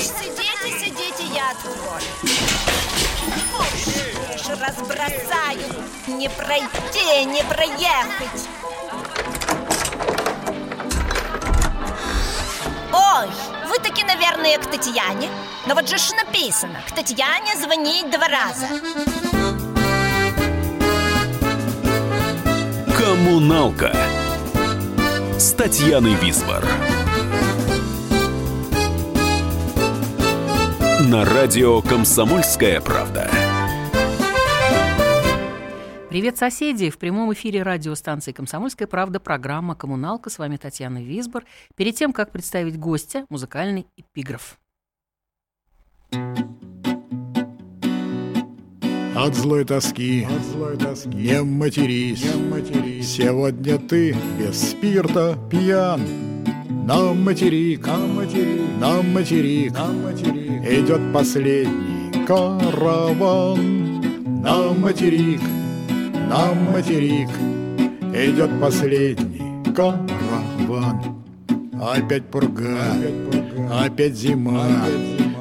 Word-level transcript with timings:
Сидите, 0.00 0.78
сидите, 0.78 1.24
я 1.34 1.50
открою. 1.50 2.02
Разбросаю. 4.60 5.84
Не 6.06 6.28
пройти, 6.28 7.24
не 7.26 7.42
проехать. 7.44 8.48
Ой, 12.92 13.28
вы 13.68 13.78
таки, 13.78 14.04
наверное, 14.04 14.58
к 14.58 14.66
Татьяне. 14.66 15.28
Но 15.66 15.74
вот 15.74 15.88
же 15.88 15.98
ж 15.98 16.12
написано, 16.12 16.80
к 16.88 16.92
Татьяне 16.94 17.56
звонить 17.56 18.10
два 18.10 18.28
раза. 18.28 18.66
Коммуналка 22.96 23.94
с 25.48 25.54
Татьяной 25.54 26.14
Висбор. 26.16 26.62
На 31.08 31.24
радио 31.24 31.80
«Комсомольская 31.80 32.82
правда». 32.82 33.30
Привет, 36.10 36.36
соседи! 36.36 36.90
В 36.90 36.98
прямом 36.98 37.32
эфире 37.32 37.62
радиостанции 37.62 38.32
«Комсомольская 38.32 38.86
правда» 38.86 39.20
программа 39.20 39.74
«Коммуналка». 39.74 40.28
С 40.28 40.38
вами 40.38 40.58
Татьяна 40.58 41.02
Висбор. 41.02 41.46
Перед 41.76 41.96
тем, 41.96 42.12
как 42.12 42.30
представить 42.30 42.78
гостя, 42.78 43.24
музыкальный 43.30 43.86
эпиграф. 43.96 44.58
От 49.18 49.34
злой 49.34 49.64
тоски, 49.64 50.28
не 51.12 51.42
матерись, 51.42 52.22
Сегодня 53.02 53.76
ты 53.78 54.14
без 54.38 54.70
спирта 54.70 55.36
пьян. 55.50 56.00
На 56.86 57.12
материк, 57.14 57.84
на 57.84 59.02
материк, 59.02 59.72
Идет 60.70 61.12
последний 61.12 62.26
караван. 62.26 63.60
На 64.40 64.72
материк, 64.72 65.40
на 66.30 66.54
материк. 66.72 67.28
Идет 68.14 68.50
последний 68.60 69.74
караван. 69.74 71.24
Опять 71.82 72.30
пурга, 72.30 72.78
опять 73.84 74.14
зима, 74.14 74.68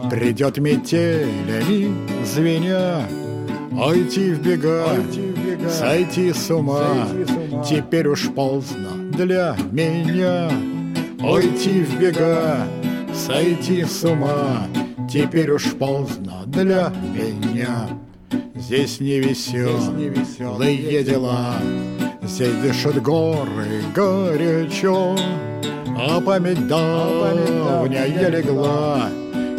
Придет 0.09 0.57
метелями 0.57 1.93
звеня, 2.25 3.03
Ойти 3.71 4.33
в 4.33 4.41
бега, 4.41 4.85
сойти 5.69 6.33
с 6.33 6.49
ума, 6.49 7.07
Теперь 7.67 8.07
уж 8.07 8.29
поздно 8.29 8.89
для 9.11 9.55
меня. 9.71 10.49
Ойти 11.21 11.83
в 11.83 11.99
бега, 11.99 12.67
сойти 13.13 13.83
с 13.83 14.03
ума, 14.03 14.67
Теперь 15.11 15.51
уж 15.51 15.73
поздно 15.73 16.43
для 16.47 16.91
меня. 17.13 17.87
Здесь 18.55 18.99
не 18.99 19.19
веселые 19.19 21.03
дела, 21.03 21.55
Здесь 22.23 22.55
дышат 22.55 23.01
горы 23.01 23.83
горячо, 23.95 25.15
А 25.97 26.21
память 26.21 26.67
давняя 26.67 28.29
легла 28.29 29.09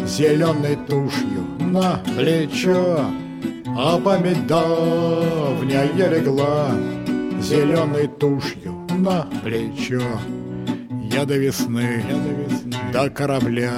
Зеленой 0.05 0.77
тушью 0.87 1.45
на 1.59 2.01
плечо. 2.17 3.05
А 3.81 3.97
память 3.97 4.45
давняя 4.45 6.09
легла 6.09 6.71
Зеленой 7.39 8.09
тушью 8.09 8.73
на 8.89 9.25
плечо. 9.41 10.01
Я 11.09 11.23
до 11.23 11.37
весны, 11.37 12.03
до 12.91 13.09
корабля, 13.09 13.71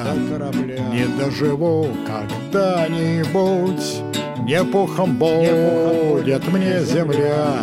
Не 0.91 1.05
доживу 1.19 1.87
когда-нибудь. 2.07 4.01
Не 4.39 4.63
пухом 4.63 5.17
будет 5.17 6.51
мне 6.51 6.83
земля, 6.83 7.57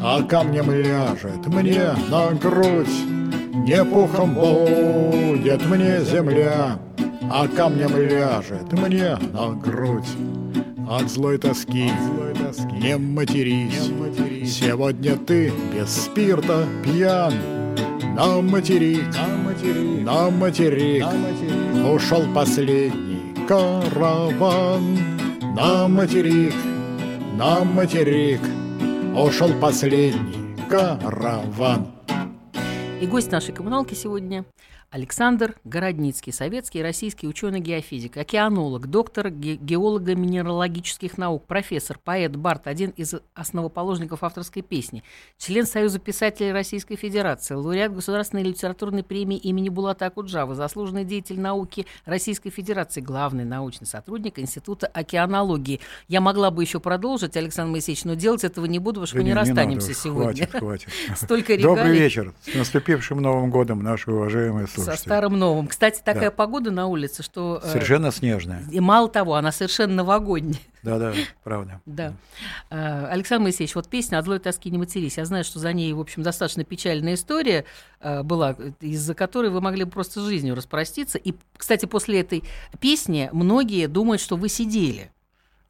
А 0.00 0.22
камнем 0.22 0.70
ляжет 0.70 1.44
мне 1.48 1.90
на 2.08 2.30
грудь. 2.30 2.86
Не 3.66 3.84
пухом 3.84 4.34
будет 4.34 5.66
мне 5.66 6.00
земля, 6.02 6.78
А 7.32 7.48
камнем 7.48 7.96
ляжет 7.96 8.72
мне 8.74 9.18
на 9.32 9.54
грудь. 9.56 10.06
От 10.90 11.08
злой 11.08 11.38
тоски, 11.38 11.88
не 12.72 12.98
матерись, 12.98 13.92
Сегодня 14.44 15.16
ты 15.16 15.52
без 15.72 15.88
спирта 15.88 16.66
пьян. 16.82 17.32
На 18.16 18.42
материк, 18.42 19.06
на 20.02 20.30
материк, 20.30 21.06
Ушел 21.88 22.24
последний 22.34 23.46
караван. 23.46 24.98
На 25.54 25.86
материк, 25.86 26.54
на 27.36 27.62
материк, 27.62 28.40
Ушел 29.16 29.52
последний 29.60 30.56
караван. 30.68 31.86
И 33.00 33.06
гость 33.06 33.30
нашей 33.30 33.54
коммуналки 33.54 33.94
сегодня 33.94 34.44
Александр 34.90 35.54
Городницкий, 35.62 36.32
советский 36.32 36.80
и 36.80 36.82
российский 36.82 37.28
ученый-геофизик, 37.28 38.16
океанолог, 38.16 38.88
доктор 38.88 39.30
ге- 39.30 39.54
геолого-минералогических 39.54 41.16
наук, 41.16 41.46
профессор, 41.46 41.96
поэт, 42.02 42.34
бард, 42.34 42.66
один 42.66 42.90
из 42.96 43.14
основоположников 43.34 44.24
авторской 44.24 44.62
песни, 44.62 45.04
член 45.38 45.64
Союза 45.64 46.00
писателей 46.00 46.50
Российской 46.50 46.96
Федерации, 46.96 47.54
лауреат 47.54 47.94
Государственной 47.94 48.42
литературной 48.42 49.04
премии 49.04 49.36
имени 49.38 49.68
Булата 49.68 50.06
Акуджава, 50.06 50.56
заслуженный 50.56 51.04
деятель 51.04 51.38
науки 51.38 51.86
Российской 52.04 52.50
Федерации, 52.50 53.00
главный 53.00 53.44
научный 53.44 53.86
сотрудник 53.86 54.40
Института 54.40 54.88
океанологии. 54.88 55.78
Я 56.08 56.20
могла 56.20 56.50
бы 56.50 56.64
еще 56.64 56.80
продолжить, 56.80 57.36
Александр 57.36 57.70
Моисеевич, 57.70 58.04
но 58.04 58.14
делать 58.14 58.42
этого 58.42 58.66
не 58.66 58.80
буду, 58.80 59.02
потому 59.02 59.06
что 59.06 59.14
Да 59.18 59.20
мы 59.20 59.24
не 59.24 59.28
не- 59.28 59.34
не 59.34 59.38
надо 59.38 59.50
расстанемся 59.50 59.90
уж, 59.92 59.96
сегодня. 59.96 60.46
Хватит, 60.48 60.58
хватит. 60.58 60.88
Столько 61.16 61.56
Добрый 61.58 61.84
регалий. 61.84 62.00
вечер. 62.00 62.34
С 62.42 62.54
наступившим 62.56 63.22
Новым 63.22 63.50
годом, 63.50 63.84
наши 63.84 64.10
уважаемые 64.10 64.66
слушатели. 64.66 64.79
Со 64.84 64.96
старым 64.96 65.38
новым. 65.38 65.66
Кстати, 65.66 66.00
такая 66.04 66.30
Да. 66.30 66.36
погода 66.36 66.70
на 66.70 66.86
улице, 66.86 67.22
что... 67.22 67.60
э, 67.62 67.68
Совершенно 67.72 68.10
снежная. 68.12 68.62
И 68.70 68.80
мало 68.80 69.08
того, 69.08 69.34
она 69.34 69.52
совершенно 69.52 69.94
новогодняя. 69.94 70.60
Да-да, 70.82 71.12
правда. 71.44 71.80
Да. 71.84 72.14
Э, 72.70 73.06
Александр 73.10 73.44
Моисеевич, 73.44 73.74
вот 73.74 73.88
песня 73.88 74.18
«От 74.18 74.24
злой 74.24 74.38
тоски 74.38 74.70
не 74.70 74.78
матерись». 74.78 75.18
Я 75.18 75.24
знаю, 75.26 75.44
что 75.44 75.58
за 75.58 75.72
ней, 75.72 75.92
в 75.92 76.00
общем, 76.00 76.22
достаточно 76.22 76.64
печальная 76.64 77.14
история 77.14 77.64
э, 78.00 78.22
была, 78.22 78.56
из-за 78.80 79.14
которой 79.14 79.50
вы 79.50 79.60
могли 79.60 79.84
бы 79.84 79.90
просто 79.90 80.20
жизнью 80.22 80.54
распроститься. 80.54 81.18
И, 81.18 81.34
кстати, 81.56 81.86
после 81.86 82.20
этой 82.20 82.44
песни 82.80 83.28
многие 83.32 83.86
думают, 83.88 84.20
что 84.22 84.36
вы 84.36 84.48
сидели. 84.48 85.10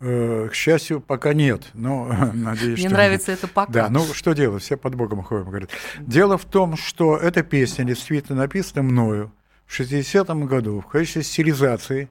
Э, 0.00 0.48
К 0.50 0.54
счастью, 0.54 1.00
пока 1.00 1.34
нет, 1.34 1.68
но 1.74 2.06
надеюсь, 2.34 2.78
Мне 2.78 2.88
что 2.88 2.96
нравится 2.96 3.32
это 3.32 3.46
пока. 3.48 3.70
Да, 3.70 3.88
ну 3.90 4.04
что 4.14 4.32
делать, 4.32 4.62
все 4.62 4.76
под 4.76 4.94
Богом 4.94 5.22
ходим, 5.22 5.44
говорят. 5.44 5.70
Дело 6.00 6.38
в 6.38 6.46
том, 6.46 6.76
что 6.76 7.16
эта 7.16 7.42
песня 7.42 7.84
действительно 7.84 8.38
написана 8.38 8.82
мною 8.82 9.32
в 9.66 9.78
60-м 9.78 10.46
году 10.46 10.80
в 10.80 10.86
качестве 10.86 11.22
стилизации 11.22 12.08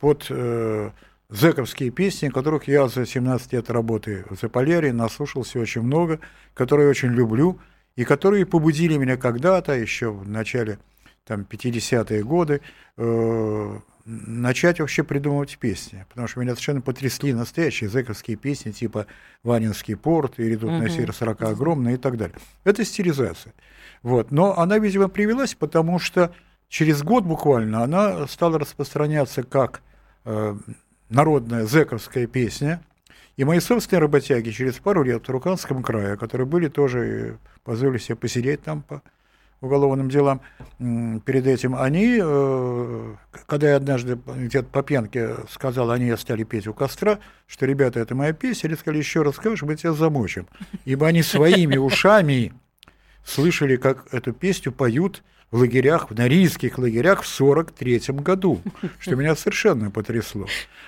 под 0.00 0.26
э, 0.28 0.90
зэковские 1.30 1.90
песни, 1.90 2.28
которых 2.28 2.68
я 2.68 2.88
за 2.88 3.06
17 3.06 3.52
лет 3.54 3.70
работы 3.70 4.24
в 4.28 4.38
Заполярье 4.38 4.92
наслушался 4.92 5.58
очень 5.58 5.82
много, 5.82 6.20
которые 6.54 6.90
очень 6.90 7.08
люблю, 7.08 7.58
и 7.96 8.04
которые 8.04 8.44
побудили 8.44 8.96
меня 8.96 9.16
когда-то, 9.16 9.72
еще 9.72 10.10
в 10.10 10.28
начале 10.28 10.78
там, 11.24 11.46
50-е 11.48 12.22
годы, 12.22 12.60
э, 12.96 13.78
начать 14.06 14.78
вообще 14.78 15.02
придумывать 15.02 15.58
песни, 15.58 16.06
потому 16.08 16.28
что 16.28 16.40
меня 16.40 16.52
совершенно 16.52 16.80
потрясли 16.80 17.34
настоящие 17.34 17.90
зэковские 17.90 18.36
песни, 18.36 18.70
типа 18.70 19.06
«Ванинский 19.42 19.96
порт» 19.96 20.38
и 20.38 20.44
«Редут 20.44 20.70
на 20.70 20.88
север 20.88 21.12
40 21.12 21.42
огромный» 21.42 21.94
и 21.94 21.96
так 21.96 22.16
далее. 22.16 22.36
Это 22.62 22.84
стилизация. 22.84 23.52
Вот. 24.02 24.30
Но 24.30 24.56
она, 24.58 24.78
видимо, 24.78 25.08
привелась, 25.08 25.54
потому 25.54 25.98
что 25.98 26.32
через 26.68 27.02
год 27.02 27.24
буквально 27.24 27.82
она 27.82 28.26
стала 28.28 28.60
распространяться 28.60 29.42
как 29.42 29.82
э, 30.24 30.56
народная 31.08 31.66
зэковская 31.66 32.28
песня, 32.28 32.80
и 33.36 33.44
мои 33.44 33.58
собственные 33.58 34.02
работяги 34.02 34.50
через 34.50 34.74
пару 34.74 35.02
лет 35.02 35.22
в 35.22 35.26
Турканском 35.26 35.82
крае, 35.82 36.16
которые 36.16 36.46
были 36.46 36.68
тоже, 36.68 37.00
э, 37.00 37.36
позволили 37.64 37.98
себе 37.98 38.16
посидеть 38.16 38.62
там 38.62 38.82
по 38.82 39.02
уголовным 39.60 40.08
делам 40.08 40.40
перед 40.78 41.46
этим, 41.46 41.74
они, 41.74 42.18
э, 42.22 43.14
когда 43.46 43.70
я 43.70 43.76
однажды 43.76 44.18
где-то 44.26 44.68
по 44.68 44.82
пьянке 44.82 45.36
сказал, 45.50 45.90
они 45.90 46.14
стали 46.16 46.44
петь 46.44 46.66
у 46.66 46.74
костра, 46.74 47.18
что, 47.46 47.66
ребята, 47.66 48.00
это 48.00 48.14
моя 48.14 48.32
песня, 48.32 48.68
они 48.68 48.76
сказали, 48.76 48.98
еще 48.98 49.22
раз 49.22 49.36
скажешь, 49.36 49.62
мы 49.62 49.76
тебя 49.76 49.92
замочим. 49.92 50.46
Ибо 50.84 51.06
они 51.06 51.22
своими 51.22 51.76
ушами 51.76 52.52
слышали, 53.24 53.76
как 53.76 54.12
эту 54.12 54.32
песню 54.32 54.72
поют 54.72 55.22
в 55.50 55.58
лагерях, 55.58 56.10
в 56.10 56.14
норильских 56.14 56.78
лагерях 56.78 57.22
в 57.22 57.26
43 57.26 58.00
году, 58.14 58.60
что 58.98 59.16
меня 59.16 59.34
совершенно 59.36 59.90
потрясло. 59.90 60.46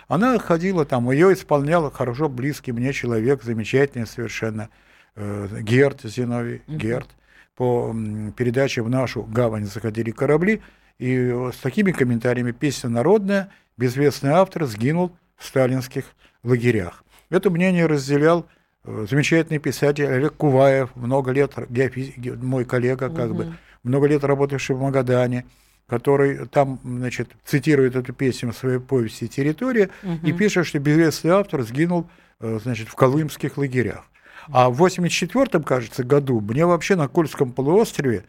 Она 0.09 0.39
ходила 0.39 0.85
там, 0.85 1.11
ее 1.11 1.33
исполнял 1.33 1.91
хорошо 1.91 2.29
близкий 2.29 2.73
мне 2.73 2.93
человек, 2.93 3.43
замечательный 3.43 4.07
совершенно, 4.07 4.69
э, 5.15 5.61
Герт 5.61 6.01
Зиновий, 6.03 6.63
Герт. 6.67 7.09
По 7.59 7.93
передаче 8.37 8.83
в 8.83 8.89
нашу 8.89 9.25
гавань 9.25 9.67
заходили 9.67 10.13
корабли, 10.13 10.63
и 11.01 11.29
с 11.53 11.57
такими 11.57 11.91
комментариями 11.91 12.53
песня 12.53 12.89
народная, 12.89 13.51
безвестный 13.77 14.31
автор 14.31 14.65
сгинул 14.67 15.11
в 15.37 15.45
сталинских 15.45 16.05
лагерях. 16.45 17.05
Это 17.31 17.51
мнение 17.51 17.87
разделял 17.87 18.47
э, 18.85 19.07
замечательный 19.11 19.59
писатель 19.59 20.07
Олег 20.07 20.37
Куваев, 20.37 20.95
много 20.95 21.33
лет 21.33 21.55
геофизик, 21.69 22.37
мой 22.41 22.65
коллега, 22.65 23.11
как 23.11 23.31
угу. 23.31 23.35
бы, 23.35 23.55
много 23.83 24.07
лет 24.07 24.23
работавший 24.23 24.77
в 24.77 24.81
Магадане, 24.81 25.45
который 25.89 26.47
там, 26.47 26.79
значит, 26.85 27.31
цитирует 27.45 27.97
эту 27.97 28.13
песню 28.13 28.53
в 28.53 28.57
своей 28.57 28.79
повести 28.79 29.27
«Территория» 29.27 29.91
угу. 30.05 30.25
и 30.25 30.33
пишет, 30.33 30.65
что 30.65 30.79
безвестный 30.79 31.33
автор 31.33 31.63
сгинул, 31.63 32.09
э, 32.39 32.61
значит, 32.63 32.87
в 32.87 32.95
колымских 32.95 33.59
лагерях. 33.59 34.05
А 34.51 34.71
в 34.71 34.75
84 34.75 35.63
кажется, 35.63 36.05
году 36.05 36.41
мне 36.41 36.67
вообще 36.67 36.97
на 36.97 37.09
Кольском 37.09 37.53
полуострове, 37.53 38.25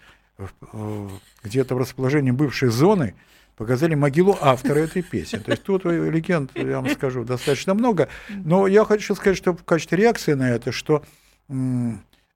где-то 1.43 1.75
в 1.75 1.77
расположении 1.77 2.31
бывшей 2.31 2.69
зоны, 2.69 3.15
показали 3.55 3.93
могилу 3.95 4.37
автора 4.39 4.79
этой 4.79 5.01
песни. 5.01 5.37
То 5.37 5.51
есть 5.51 5.63
тут 5.63 5.83
легенд, 5.85 6.51
я 6.55 6.79
вам 6.81 6.89
скажу, 6.89 7.25
достаточно 7.25 7.73
много. 7.73 8.07
Но 8.29 8.67
я 8.67 8.85
хочу 8.85 9.15
сказать, 9.15 9.37
что 9.37 9.53
в 9.53 9.63
качестве 9.63 9.97
реакции 9.97 10.33
на 10.33 10.49
это, 10.49 10.71
что 10.71 11.03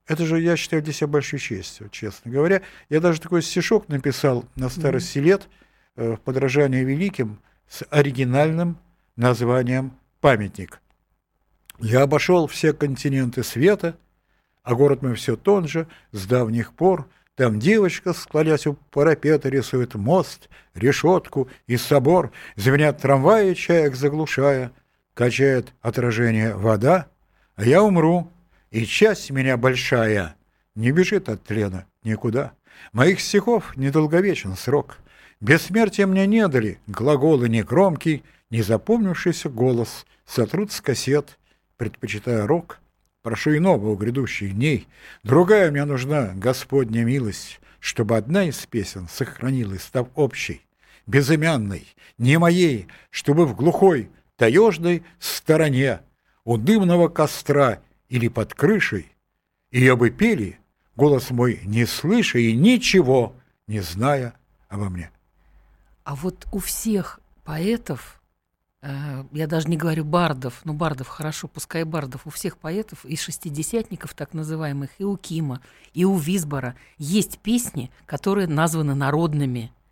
это 0.05 0.25
же, 0.25 0.41
я 0.41 0.57
считаю, 0.57 0.83
для 0.83 0.91
себя 0.91 1.07
большой 1.07 1.39
честью, 1.39 1.89
честно 1.89 2.29
говоря. 2.29 2.61
Я 2.89 2.99
даже 2.99 3.21
такой 3.21 3.41
стишок 3.41 3.87
написал 3.87 4.45
на 4.55 4.69
старости 4.69 5.19
лет 5.19 5.47
э, 5.95 6.15
в 6.15 6.19
подражание 6.19 6.83
великим 6.83 7.39
с 7.69 7.85
оригинальным 7.89 8.77
названием 9.15 9.93
«Памятник». 10.19 10.82
Я 11.83 12.03
обошел 12.03 12.47
все 12.47 12.71
континенты 12.71 13.43
света, 13.43 13.97
а 14.63 14.73
город 14.73 15.01
мой 15.01 15.15
все 15.15 15.35
тот 15.35 15.67
же, 15.67 15.85
с 16.13 16.25
давних 16.25 16.71
пор. 16.71 17.09
Там 17.35 17.59
девочка, 17.59 18.13
склонясь 18.13 18.65
у 18.67 18.75
парапета, 18.89 19.49
рисует 19.49 19.93
мост, 19.93 20.47
решетку 20.75 21.49
и 21.67 21.75
собор, 21.75 22.31
звенят 22.55 23.01
трамваи, 23.01 23.53
чаек 23.53 23.95
заглушая, 23.95 24.71
качает 25.13 25.73
отражение 25.81 26.55
вода, 26.55 27.07
а 27.57 27.65
я 27.65 27.83
умру, 27.83 28.31
и 28.71 28.85
часть 28.85 29.29
меня 29.29 29.57
большая 29.57 30.37
не 30.75 30.91
бежит 30.91 31.27
от 31.27 31.43
тлена 31.43 31.85
никуда. 32.05 32.53
Моих 32.93 33.19
стихов 33.19 33.75
недолговечен 33.75 34.55
срок. 34.55 34.99
Бессмертия 35.41 36.07
мне 36.07 36.27
не 36.27 36.47
дали 36.47 36.79
глаголы 36.87 37.49
негромкий, 37.49 38.23
не 38.49 38.61
запомнившийся 38.61 39.49
голос, 39.49 40.05
сотрут 40.25 40.71
с 40.71 40.79
кассет, 40.79 41.37
предпочитая 41.77 42.47
рок. 42.47 42.79
Прошу 43.21 43.55
иного 43.55 43.89
у 43.89 43.95
грядущих 43.95 44.53
дней. 44.53 44.87
Другая 45.23 45.71
мне 45.71 45.85
нужна, 45.85 46.33
Господня 46.35 47.03
милость, 47.03 47.59
чтобы 47.79 48.17
одна 48.17 48.45
из 48.45 48.65
песен 48.65 49.07
сохранилась, 49.09 49.83
став 49.83 50.07
общей, 50.15 50.61
безымянной, 51.07 51.87
не 52.17 52.37
моей, 52.37 52.87
чтобы 53.09 53.45
в 53.45 53.55
глухой, 53.55 54.09
таежной 54.35 55.03
стороне 55.19 56.01
у 56.43 56.57
дымного 56.57 57.07
костра 57.07 57.81
или 58.09 58.27
под 58.27 58.53
крышей, 58.53 59.11
ее 59.71 59.95
бы 59.95 60.09
пели, 60.09 60.59
голос 60.95 61.29
мой 61.31 61.59
не 61.63 61.85
слыша 61.85 62.39
и 62.39 62.53
ничего 62.53 63.35
не 63.67 63.79
зная 63.79 64.33
обо 64.69 64.89
мне. 64.89 65.09
А 66.03 66.15
вот 66.15 66.45
у 66.51 66.59
всех 66.59 67.19
поэтов, 67.43 68.21
я 69.31 69.47
даже 69.47 69.69
не 69.69 69.77
говорю 69.77 70.03
бардов, 70.03 70.61
но 70.65 70.73
бардов 70.73 71.07
хорошо, 71.07 71.47
пускай 71.47 71.83
бардов, 71.83 72.21
у 72.25 72.29
всех 72.29 72.57
поэтов 72.57 73.05
и 73.05 73.15
шестидесятников 73.15 74.13
так 74.13 74.33
называемых, 74.33 74.89
и 74.97 75.03
у 75.03 75.15
Кима, 75.15 75.61
и 75.93 76.05
у 76.05 76.17
Висбора 76.17 76.75
есть 76.97 77.39
песни, 77.39 77.91
которые 78.05 78.47
названы 78.47 78.95
народными– 78.95 79.71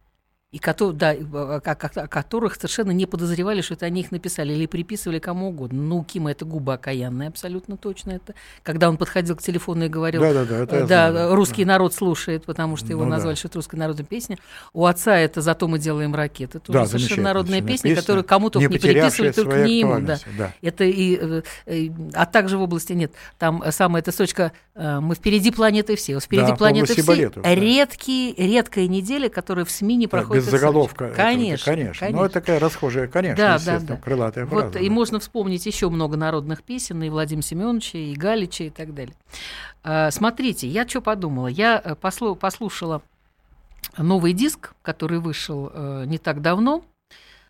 и 0.52 0.60
которые, 0.60 0.98
да, 0.98 1.12
о 1.12 1.62
которых 1.62 2.56
совершенно 2.56 2.92
не 2.92 3.06
подозревали, 3.06 3.62
что 3.62 3.76
это 3.76 3.86
они 3.86 4.02
их 4.02 4.12
написали 4.12 4.52
или 4.52 4.66
приписывали 4.66 5.20
кому 5.20 5.48
угодно. 5.50 5.82
Ну, 5.82 6.00
у 6.00 6.04
Кима 6.04 6.32
это 6.32 6.44
губа 6.44 6.74
окаянная, 6.74 7.30
абсолютно 7.30 7.78
точно 7.78 8.12
это. 8.12 8.36
Когда 8.62 8.90
он 8.90 8.98
подходил 8.98 9.38
к 9.38 9.42
телефону 9.42 9.86
и 9.86 9.88
говорил, 9.88 10.22
да, 10.22 10.34
да, 10.34 10.44
да, 10.44 10.58
это 10.64 10.86
да 10.86 11.12
знаю, 11.12 11.36
русский 11.36 11.64
да. 11.64 11.72
народ 11.72 11.94
слушает, 11.94 12.44
потому 12.44 12.76
что 12.76 12.88
его 12.88 13.06
ну, 13.06 13.12
назвали, 13.12 13.36
да. 13.36 13.40
что 13.40 13.48
это 13.48 13.60
русская 13.60 13.78
народная 13.78 14.06
песня. 14.06 14.38
У 14.74 14.86
отца 14.86 15.16
это 15.18 15.40
«Зато 15.42 15.70
мы 15.70 15.80
делаем 15.80 16.14
ракеты». 16.14 16.58
Это 16.58 16.70
да, 16.74 16.86
совершенно 16.86 17.24
народная 17.24 17.62
песня, 17.62 17.92
песня, 17.92 17.96
которую 17.96 18.26
кому-то 18.26 18.60
не, 18.60 18.68
не 18.68 18.78
переписывали, 18.78 19.32
только 19.32 19.64
не 19.64 19.80
ему. 19.80 20.02
Да. 20.02 20.20
Да. 20.38 20.54
Это 20.62 20.84
и, 20.84 21.18
э, 21.18 21.42
и, 21.66 21.94
а 22.14 22.26
также 22.26 22.58
в 22.58 22.62
области 22.62 22.92
нет. 22.92 23.14
Там 23.40 23.64
самая 23.72 24.02
эта 24.02 24.12
строчка 24.12 24.52
э, 24.76 25.00
«Мы 25.00 25.16
впереди 25.16 25.52
планеты 25.52 25.96
все». 25.96 26.20
Впереди 26.20 26.50
да, 26.50 26.56
планеты 26.56 26.92
все. 26.92 27.04
Балетов, 27.04 27.46
Редкие, 27.46 28.34
редкая 28.36 28.88
неделя, 28.88 29.30
которая 29.30 29.64
в 29.64 29.72
СМИ 29.72 29.96
не 29.96 30.08
проходит 30.08 30.41
без 30.42 30.52
заголовка. 30.52 31.12
Конечно, 31.16 31.66
конечно. 31.66 32.00
конечно. 32.00 32.10
Ну, 32.10 32.26
это 32.26 32.34
такая 32.36 32.60
расхожая, 32.60 33.08
конечно, 33.08 33.38
да, 33.38 33.60
да, 33.60 33.80
да. 33.80 33.96
крылатая 33.98 34.46
фраза. 34.46 34.66
Вот, 34.66 34.74
да. 34.74 34.80
И 34.80 34.90
можно 34.90 35.20
вспомнить 35.20 35.66
еще 35.66 35.90
много 35.90 36.18
народных 36.18 36.64
песен, 36.64 37.02
и 37.04 37.10
Владимира 37.10 37.44
Семеновича, 37.44 37.98
и 37.98 38.14
Галича, 38.14 38.66
и 38.66 38.70
так 38.70 38.94
далее. 38.94 39.16
А, 39.84 40.12
смотрите, 40.12 40.68
я 40.68 40.88
что 40.88 41.02
подумала? 41.02 41.48
Я 41.48 41.82
э, 41.84 41.96
послу, 41.96 42.36
послушала 42.36 43.02
новый 43.98 44.34
диск, 44.34 44.74
который 44.82 45.20
вышел 45.20 45.72
э, 45.74 46.04
не 46.06 46.18
так 46.18 46.42
давно, 46.42 46.84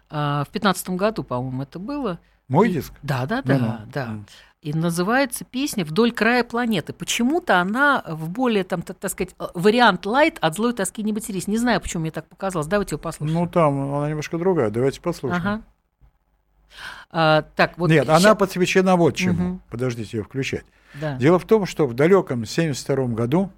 э, 0.09 0.15
в 0.15 0.51
2015 0.51 0.89
году, 0.91 1.23
по-моему, 1.23 1.63
это 1.63 1.79
было. 1.79 2.19
Мой 2.47 2.69
диск? 2.69 2.93
Да, 3.01 3.25
да, 3.25 3.41
да, 3.41 3.57
да. 3.57 3.85
да. 3.93 4.19
И 4.61 4.73
называется 4.73 5.43
песня 5.43 5.83
«Вдоль 5.83 6.11
края 6.11 6.43
планеты». 6.43 6.93
Почему-то 6.93 7.59
она 7.59 8.03
в 8.07 8.29
более, 8.29 8.63
там, 8.63 8.83
так, 8.83 8.97
так 8.97 9.09
сказать, 9.09 9.33
вариант 9.55 10.05
лайт 10.05 10.37
от 10.39 10.55
злой 10.55 10.73
тоски 10.73 11.01
не 11.01 11.13
матерись. 11.13 11.47
Не 11.47 11.57
знаю, 11.57 11.81
почему 11.81 12.01
мне 12.01 12.11
так 12.11 12.27
показалось. 12.27 12.67
Давайте 12.67 12.93
ее 12.93 12.99
послушаем. 12.99 13.39
Ну, 13.39 13.49
там 13.49 13.95
она 13.95 14.07
немножко 14.07 14.37
другая. 14.37 14.69
Давайте 14.69 15.01
послушаем. 15.01 15.41
Ага. 15.41 15.61
А, 17.09 17.41
так, 17.55 17.77
вот 17.77 17.89
Нет, 17.89 18.05
ща... 18.05 18.15
она 18.15 18.35
посвящена 18.35 18.95
вот 18.97 19.15
чему. 19.15 19.53
Угу. 19.53 19.59
Подождите 19.71 20.17
ее 20.17 20.23
включать. 20.23 20.65
Да. 20.93 21.15
Дело 21.17 21.39
в 21.39 21.45
том, 21.45 21.65
что 21.65 21.87
в 21.87 21.95
далеком 21.95 22.43
1972 22.43 23.15
году 23.15 23.51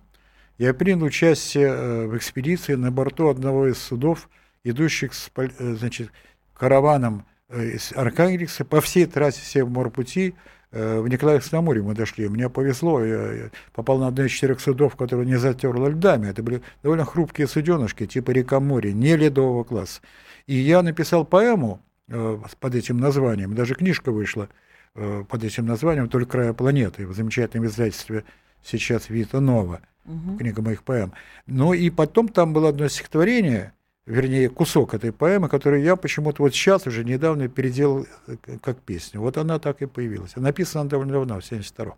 я 0.57 0.73
принял 0.73 1.03
участие 1.03 1.67
э, 1.67 2.07
в 2.07 2.15
экспедиции 2.15 2.75
на 2.75 2.91
борту 2.91 3.27
одного 3.27 3.67
из 3.67 3.77
судов, 3.77 4.29
идущих 4.63 5.13
с, 5.13 5.29
э, 5.35 5.49
значит, 5.75 6.11
караваном 6.53 7.25
э, 7.49 7.71
из 7.71 7.91
Архангельска 7.91 8.63
по 8.63 8.79
всей 8.79 9.05
трассе 9.05 9.41
Севморпути 9.41 10.35
в 10.73 11.07
Николаевском 11.07 11.63
море 11.65 11.83
мы 11.83 11.93
дошли. 11.93 12.27
Мне 12.27 12.49
повезло, 12.49 13.03
я 13.03 13.49
попал 13.73 13.99
на 13.99 14.07
одно 14.07 14.25
из 14.25 14.31
четырех 14.31 14.59
судов, 14.59 14.95
которые 14.95 15.27
не 15.27 15.37
затерло 15.37 15.87
льдами. 15.87 16.27
Это 16.27 16.41
были 16.41 16.63
довольно 16.81 17.05
хрупкие 17.05 17.47
суденышки, 17.47 18.07
типа 18.07 18.31
река 18.31 18.59
море, 18.59 18.91
не 18.91 19.15
ледового 19.15 19.63
класса. 19.63 20.01
И 20.47 20.55
я 20.55 20.81
написал 20.81 21.25
поэму 21.25 21.81
э, 22.07 22.39
под 22.59 22.75
этим 22.75 22.97
названием, 22.97 23.53
даже 23.53 23.75
книжка 23.75 24.11
вышла 24.11 24.49
э, 24.95 25.23
под 25.29 25.43
этим 25.43 25.65
названием 25.65 26.09
«Только 26.09 26.31
края 26.31 26.53
планеты» 26.53 27.07
в 27.07 27.13
замечательном 27.13 27.67
издательстве 27.67 28.23
сейчас 28.63 29.09
Вита 29.09 29.39
Нова, 29.39 29.81
угу. 30.05 30.37
книга 30.37 30.61
моих 30.61 30.83
поэм. 30.83 31.13
Ну 31.45 31.73
и 31.73 31.89
потом 31.89 32.27
там 32.27 32.53
было 32.53 32.69
одно 32.69 32.87
стихотворение, 32.87 33.73
вернее, 34.05 34.49
кусок 34.49 34.93
этой 34.93 35.11
поэмы, 35.11 35.49
который 35.49 35.83
я 35.83 35.95
почему-то 35.95 36.43
вот 36.43 36.53
сейчас 36.53 36.87
уже 36.87 37.03
недавно 37.03 37.47
переделал 37.47 38.05
э, 38.27 38.35
как 38.61 38.79
песню. 38.79 39.21
Вот 39.21 39.37
она 39.37 39.59
так 39.59 39.81
и 39.81 39.85
появилась. 39.85 40.35
Написана 40.35 40.81
она 40.81 40.89
довольно 40.89 41.13
давно, 41.13 41.39
в 41.39 41.51
72-м. 41.51 41.93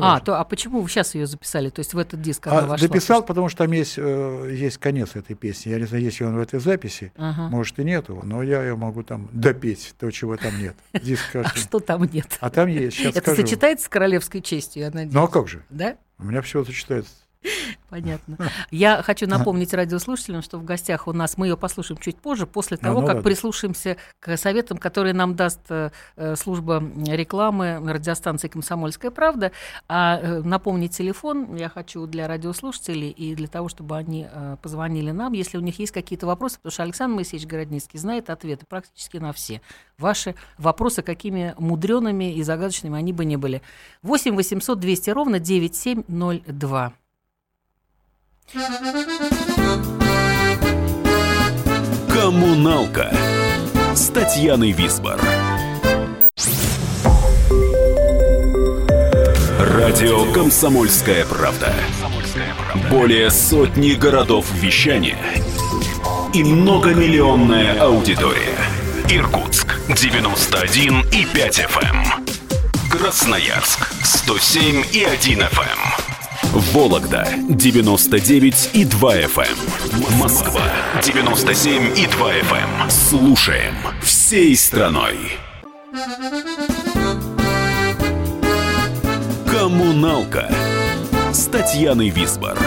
А, 0.00 0.20
то, 0.20 0.38
а 0.38 0.44
почему 0.44 0.80
вы 0.80 0.88
сейчас 0.88 1.14
ее 1.14 1.26
записали? 1.26 1.70
То 1.70 1.80
есть 1.80 1.92
в 1.92 1.98
этот 1.98 2.22
диск 2.22 2.46
она 2.46 2.60
а, 2.60 2.66
вошла? 2.66 2.88
Дописал, 2.88 3.22
потому 3.24 3.48
что 3.48 3.64
там 3.64 3.72
есть, 3.72 3.94
э, 3.98 4.50
есть 4.52 4.78
конец 4.78 5.16
этой 5.16 5.34
песни. 5.34 5.70
Я 5.70 5.78
не 5.78 5.86
знаю, 5.86 6.02
есть 6.02 6.20
ли 6.20 6.26
он 6.26 6.36
в 6.36 6.40
этой 6.40 6.60
записи, 6.60 7.12
ага. 7.16 7.48
может 7.48 7.78
и 7.78 7.84
нет 7.84 8.08
его, 8.08 8.22
но 8.22 8.42
я 8.42 8.62
ее 8.62 8.76
могу 8.76 9.02
там 9.02 9.28
допеть, 9.32 9.94
то, 9.98 10.10
чего 10.10 10.36
там 10.36 10.58
нет. 10.58 10.76
Диск, 10.94 11.24
а 11.34 11.48
что 11.48 11.80
там 11.80 12.04
нет? 12.04 12.38
А 12.40 12.48
там 12.48 12.68
есть, 12.68 12.96
сейчас 12.96 13.16
Это 13.16 13.34
сочетается 13.34 13.86
с 13.86 13.88
королевской 13.88 14.40
честью, 14.40 14.82
я 14.82 14.90
надеюсь? 14.90 15.12
Ну 15.12 15.24
а 15.24 15.28
как 15.28 15.48
же? 15.48 15.62
Да? 15.68 15.96
У 16.18 16.24
меня 16.24 16.40
все 16.42 16.64
сочетается. 16.64 17.12
Понятно. 17.88 18.36
Я 18.70 19.02
хочу 19.02 19.26
напомнить 19.26 19.72
радиослушателям, 19.72 20.42
что 20.42 20.58
в 20.58 20.64
гостях 20.64 21.06
у 21.06 21.12
нас, 21.12 21.38
мы 21.38 21.46
ее 21.46 21.56
послушаем 21.56 22.00
чуть 22.00 22.16
позже, 22.16 22.46
после 22.46 22.76
того, 22.76 23.00
ну, 23.00 23.06
как 23.06 23.16
ладно. 23.16 23.22
прислушаемся 23.22 23.96
к 24.18 24.36
советам, 24.36 24.78
которые 24.78 25.14
нам 25.14 25.36
даст 25.36 25.60
э, 25.68 25.90
э 26.16 26.36
служба 26.36 26.82
рекламы 27.06 27.80
радиостанции 27.84 28.48
«Комсомольская 28.48 29.10
правда». 29.10 29.52
А 29.88 30.18
э, 30.20 30.42
напомнить 30.42 30.96
телефон 30.96 31.54
я 31.54 31.68
хочу 31.68 32.06
для 32.06 32.26
радиослушателей 32.26 33.10
и 33.10 33.34
для 33.34 33.46
того, 33.46 33.68
чтобы 33.68 33.96
они 33.96 34.26
э, 34.30 34.56
позвонили 34.60 35.12
нам, 35.12 35.32
если 35.32 35.56
у 35.56 35.60
них 35.60 35.78
есть 35.78 35.92
какие-то 35.92 36.26
вопросы, 36.26 36.56
потому 36.56 36.72
что 36.72 36.82
Александр 36.82 37.16
Моисеевич 37.16 37.46
Городницкий 37.48 37.98
знает 37.98 38.30
ответы 38.30 38.66
практически 38.66 39.18
на 39.18 39.32
все 39.32 39.60
ваши 39.98 40.34
вопросы, 40.58 41.02
какими 41.02 41.54
мудреными 41.58 42.34
и 42.34 42.42
загадочными 42.42 42.98
они 42.98 43.12
бы 43.12 43.24
не 43.24 43.36
были. 43.36 43.62
8 44.02 44.34
800 44.34 44.78
200 44.78 45.10
ровно 45.10 45.38
9702. 45.38 46.92
Коммуналка 52.08 53.12
с 53.92 54.08
Татьяной 54.10 54.70
Висбор. 54.70 55.20
Радио 59.58 60.32
Комсомольская 60.32 61.24
правда. 61.24 61.74
Более 62.88 63.30
сотни 63.30 63.94
городов 63.94 64.46
вещания 64.52 65.18
и 66.32 66.44
многомиллионная 66.44 67.80
аудитория. 67.80 68.56
Иркутск 69.10 69.80
91 69.88 71.00
и 71.10 71.26
5 71.26 71.58
FM. 71.58 72.06
Красноярск 72.90 73.92
107 74.04 74.84
и 74.92 75.02
1 75.02 75.40
FM. 75.40 76.05
Вологда 76.56 77.28
99 77.50 78.70
и 78.72 78.86
2 78.86 79.16
FM. 79.16 80.18
Москва 80.18 80.62
97 81.02 81.98
и 81.98 82.06
2 82.06 82.32
FM. 82.32 82.88
Слушаем 82.90 83.74
всей 84.02 84.56
страной. 84.56 85.18
Коммуналка 89.46 90.50
с 91.30 91.44
Татьяной 91.48 92.08
Висбор. 92.08 92.58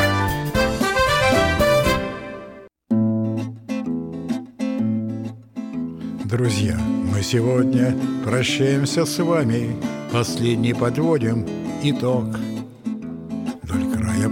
Друзья, 6.26 6.78
мы 7.12 7.24
сегодня 7.24 7.96
прощаемся 8.24 9.06
с 9.06 9.18
вами, 9.18 9.76
последний 10.12 10.76
подводим 10.76 11.48
итог. 11.82 12.26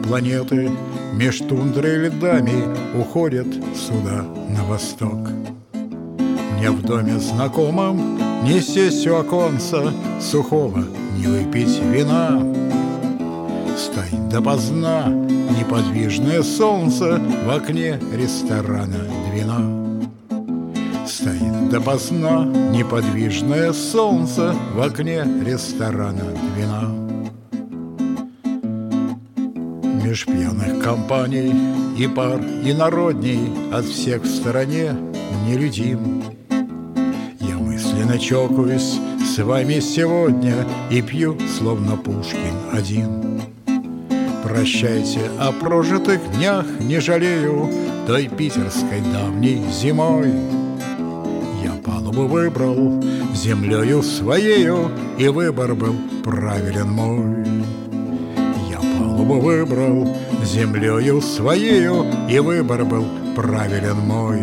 Планеты, 0.07 0.71
меж 1.13 1.39
тундрой 1.39 1.95
и 1.95 2.09
льдами 2.09 2.63
уходят 2.97 3.47
сюда 3.75 4.23
на 4.49 4.63
восток. 4.63 5.27
Мне 5.73 6.71
в 6.71 6.81
доме 6.81 7.19
знакомом 7.19 8.17
не 8.43 8.61
сесть 8.61 9.05
у 9.05 9.15
оконца 9.15 9.91
сухого, 10.21 10.85
не 11.17 11.27
выпить 11.27 11.81
вина. 11.81 12.41
Стоит 13.77 14.29
допоздна 14.29 15.09
неподвижное 15.09 16.41
солнце 16.41 17.19
в 17.45 17.49
окне 17.49 17.99
ресторана 18.13 19.03
Двина. 19.29 19.97
Стоит 21.05 21.69
допоздна 21.69 22.45
неподвижное 22.45 23.73
солнце 23.73 24.55
в 24.73 24.81
окне 24.81 25.25
ресторана 25.45 26.23
Двина. 26.55 27.06
Меж 30.07 30.25
пьяных 30.25 30.81
компаний 30.81 31.53
и 31.97 32.07
пар 32.07 32.39
инородней 32.63 33.51
от 33.73 33.83
всех 33.83 34.23
в 34.23 34.27
стороне 34.27 34.95
нелюдим. 35.45 36.23
Я 37.41 37.57
мысленно 37.57 38.17
чокаюсь 38.17 38.99
с 39.19 39.37
вами 39.43 39.81
сегодня 39.81 40.65
и 40.89 41.01
пью, 41.01 41.37
словно 41.57 41.97
Пушкин 41.97 42.55
один. 42.71 43.41
Прощайте 44.45 45.29
о 45.41 45.51
прожитых 45.51 46.21
днях, 46.37 46.65
не 46.79 47.01
жалею 47.01 47.69
той 48.07 48.29
питерской 48.29 49.01
давней 49.11 49.61
зимой. 49.69 50.31
Я 51.61 51.73
палубу 51.83 52.27
выбрал 52.27 53.03
землею 53.35 54.01
своею, 54.01 54.89
и 55.17 55.27
выбор 55.27 55.75
был 55.75 55.95
правилен 56.23 56.91
мой. 56.91 57.66
Палубу 59.27 59.45
выбрал 59.45 60.07
землею 60.45 61.21
своею, 61.21 62.05
и 62.29 62.39
выбор 62.39 62.85
был 62.85 63.05
правилен 63.35 63.97
мой. 63.97 64.39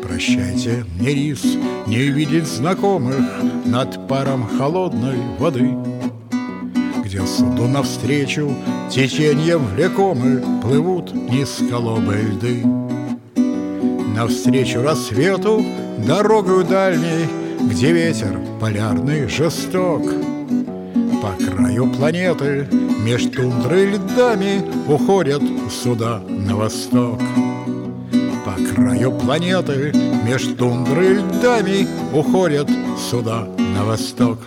Прощайте, 0.00 0.84
мне 0.98 1.12
рис, 1.12 1.42
не 1.86 2.10
увидеть 2.10 2.46
знакомых 2.46 3.20
над 3.64 4.06
паром 4.06 4.46
холодной 4.46 5.18
воды, 5.40 5.74
где 7.04 7.20
суду 7.26 7.66
навстречу 7.66 8.54
течением 8.88 9.66
влекомы 9.74 10.40
плывут 10.62 11.12
низколобые 11.12 12.22
льды. 12.22 12.64
Навстречу 14.16 14.82
рассвету 14.82 15.64
дорогою 16.06 16.62
дальней, 16.64 17.26
где 17.60 17.92
ветер 17.92 18.38
полярный 18.60 19.26
жесток. 19.26 20.02
По 21.22 21.34
краю 21.34 21.88
планеты 21.88 22.66
меж 23.04 23.26
тундрой 23.26 23.84
и 23.84 23.90
льдами 23.92 24.60
уходят 24.92 25.40
суда 25.70 26.18
на 26.18 26.56
восток. 26.56 27.20
По 28.44 28.54
краю 28.74 29.16
планеты 29.16 29.92
меж 30.26 30.42
тундрой 30.58 31.12
и 31.12 31.14
льдами 31.14 31.86
уходят 32.12 32.68
суда 32.98 33.46
на 33.56 33.84
восток. 33.84 34.40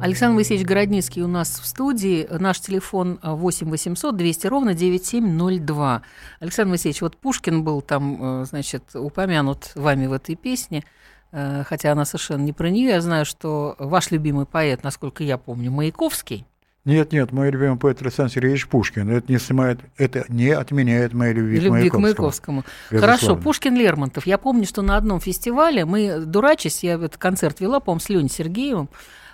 Александр 0.00 0.36
Моисеевич 0.36 0.64
Городницкий 0.64 1.22
у 1.22 1.26
нас 1.26 1.58
в 1.58 1.66
студии. 1.66 2.28
Наш 2.30 2.60
телефон 2.60 3.18
8 3.20 3.68
800 3.68 4.16
200 4.16 4.46
ровно 4.46 4.72
9702. 4.72 6.02
Александр 6.38 6.70
Моисеевич, 6.70 7.02
вот 7.02 7.16
Пушкин 7.16 7.64
был 7.64 7.82
там, 7.82 8.42
э, 8.42 8.44
значит, 8.44 8.84
упомянут 8.94 9.72
вами 9.74 10.06
в 10.06 10.12
этой 10.12 10.36
песне, 10.36 10.84
хотя 11.30 11.92
она 11.92 12.04
совершенно 12.04 12.42
не 12.42 12.52
про 12.52 12.70
нее. 12.70 12.88
Я 12.88 13.00
знаю, 13.00 13.24
что 13.24 13.76
ваш 13.78 14.10
любимый 14.10 14.46
поэт, 14.46 14.82
насколько 14.82 15.22
я 15.24 15.38
помню, 15.38 15.70
Маяковский. 15.70 16.46
Нет, 16.88 17.12
нет, 17.12 17.32
мой 17.32 17.50
любимый 17.50 17.76
поэт 17.76 18.00
Александр 18.00 18.32
Сергеевич 18.32 18.66
Пушкин. 18.66 19.10
Это 19.10 19.30
не, 19.30 19.38
снимает, 19.38 19.80
это 19.98 20.24
не 20.30 20.48
отменяет 20.50 21.12
моей 21.12 21.34
любви, 21.34 21.60
Любви 21.60 21.90
к 21.90 21.94
Маяковскому. 21.94 22.62
к 22.62 22.64
Маяковскому. 22.64 22.64
Хорошо, 22.88 23.36
Пушкин 23.36 23.76
Лермонтов. 23.76 24.26
Я 24.26 24.38
помню, 24.38 24.64
что 24.64 24.80
на 24.80 24.96
одном 24.96 25.20
фестивале 25.20 25.84
мы, 25.84 26.20
дурачись, 26.20 26.82
я 26.82 26.94
этот 26.94 27.18
концерт 27.18 27.60
вела, 27.60 27.80
по-моему, 27.80 28.00
с 28.00 28.08
Леней 28.08 28.30
Сергеевым, 28.30 28.88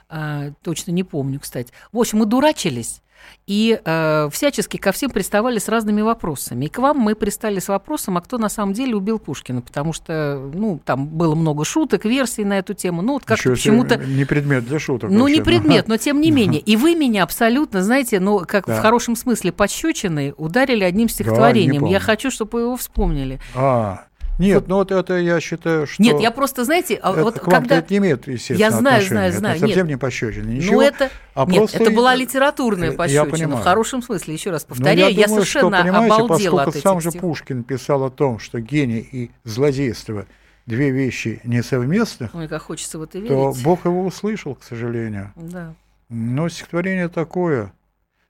а, 0.09 0.51
точно 0.63 0.91
не 0.91 1.05
помню, 1.05 1.39
кстати. 1.39 1.73
В 1.93 1.99
общем, 1.99 2.19
мы 2.19 2.27
дурачились 2.27 3.03
и 3.47 3.81
э, 3.85 4.29
всячески 4.33 4.77
ко 4.77 4.93
всем 4.93 5.11
приставали 5.11 5.59
с 5.59 5.69
разными 5.69 6.01
вопросами. 6.01 6.67
И 6.67 6.69
к 6.69 6.79
вам 6.79 6.99
мы 6.99 7.15
пристали 7.15 7.59
с 7.59 7.69
вопросом, 7.69 8.17
а 8.17 8.21
кто 8.21 8.39
на 8.39 8.49
самом 8.49 8.73
деле 8.73 8.97
убил 8.97 9.19
Пушкина, 9.19 9.61
потому 9.61 9.93
что, 9.93 10.51
ну, 10.55 10.81
там 10.85 11.07
было 11.07 11.35
много 11.35 11.65
шуток, 11.65 12.05
версий 12.05 12.45
на 12.45 12.59
эту 12.59 12.75
тему. 12.75 13.03
Ну, 13.03 13.15
вот 13.15 13.25
как-то 13.25 13.51
почему-то... 13.51 13.97
Не 13.97 14.25
предмет 14.25 14.67
для 14.67 14.79
шуток. 14.79 15.11
Ну, 15.11 15.21
вообще. 15.21 15.37
не 15.37 15.43
предмет, 15.43 15.89
но 15.89 15.97
тем 15.97 16.21
не 16.21 16.31
менее. 16.31 16.61
И 16.61 16.77
вы 16.77 16.95
меня 16.95 17.23
абсолютно, 17.23 17.83
знаете, 17.83 18.21
ну, 18.21 18.45
как 18.47 18.67
Да. 18.67 18.79
в 18.79 18.83
хорошем 18.83 19.17
смысле 19.17 19.53
пощечины 19.53 20.35
ударили 20.37 20.85
одним 20.85 21.09
стихотворением. 21.09 21.81
помню. 21.81 21.93
я 21.93 22.01
хочу, 22.01 22.31
чтобы 22.31 22.53
вы 22.53 22.61
его 22.63 22.77
вспомнили. 22.77 23.41
А, 23.55 24.05
нет, 24.39 24.69
ну 24.69 24.77
вот 24.77 24.91
это 24.91 25.15
я 25.19 25.41
считаю, 25.41 25.87
что... 25.87 26.03
Нет, 26.03 26.21
я 26.21 26.31
просто, 26.31 26.65
знаете, 26.65 26.95
а 27.03 27.13
это 27.13 27.23
вот 27.23 27.39
к 27.39 27.45
когда... 27.45 27.77
это 27.79 27.93
не 27.93 27.99
имеет, 27.99 28.27
естественно, 28.27 28.59
Я 28.59 28.71
знаю, 28.71 28.97
отношения. 28.97 29.09
знаю, 29.09 29.29
Это 29.31 29.39
знаю. 29.39 29.59
совсем 29.61 29.77
Нет. 29.79 29.87
не 29.89 29.97
пощечина, 29.97 30.49
ничего. 30.49 30.75
Ну, 30.75 30.81
это... 30.83 31.11
а 31.35 31.45
Нет, 31.47 31.57
просто 31.57 31.79
это 31.83 31.91
была 31.91 32.15
и- 32.15 32.19
литературная 32.19 32.91
Я 32.91 32.97
пощечина, 32.97 33.31
понимаю. 33.31 33.57
в 33.61 33.65
хорошем 33.65 34.03
смысле, 34.03 34.35
еще 34.35 34.51
раз 34.51 34.67
Ну, 34.69 34.75
повторяю, 34.75 35.15
я, 35.15 35.27
думаю, 35.27 35.29
совершенно 35.45 35.81
что, 35.85 35.97
обалдела 35.97 36.27
поскольку 36.29 36.57
от 36.59 36.69
этих 36.69 36.81
сам 36.83 37.01
же. 37.01 37.13
Пушкин 37.13 37.63
писал 37.65 38.05
о 38.05 38.11
том, 38.11 38.39
что 38.39 38.61
гений 38.61 39.07
и 39.11 39.31
злодейство 39.45 40.27
две 40.67 40.91
вещи 40.91 41.41
несовместных, 41.45 42.35
Ой, 42.35 42.49
как 42.49 42.63
хочется 42.63 42.99
в 42.99 43.03
это 43.03 43.19
верить. 43.19 43.29
то 43.29 43.55
Бог 43.63 43.85
его 43.85 44.05
услышал, 44.05 44.55
к 44.55 44.65
сожалению. 44.65 45.33
Да. 45.37 45.75
Но 46.09 46.49
стихотворение 46.49 47.09
такое. 47.09 47.73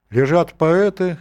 Лежат 0.09 0.53
поэты 0.53 1.17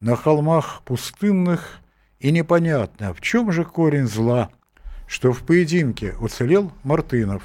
на 0.00 0.16
холмах 0.16 0.82
пустынных, 0.84 1.78
и 2.24 2.30
непонятно, 2.30 3.12
в 3.12 3.20
чем 3.20 3.52
же 3.52 3.66
корень 3.66 4.06
зла, 4.06 4.50
что 5.06 5.34
в 5.34 5.42
поединке 5.42 6.14
уцелел 6.22 6.72
Мартынов, 6.82 7.42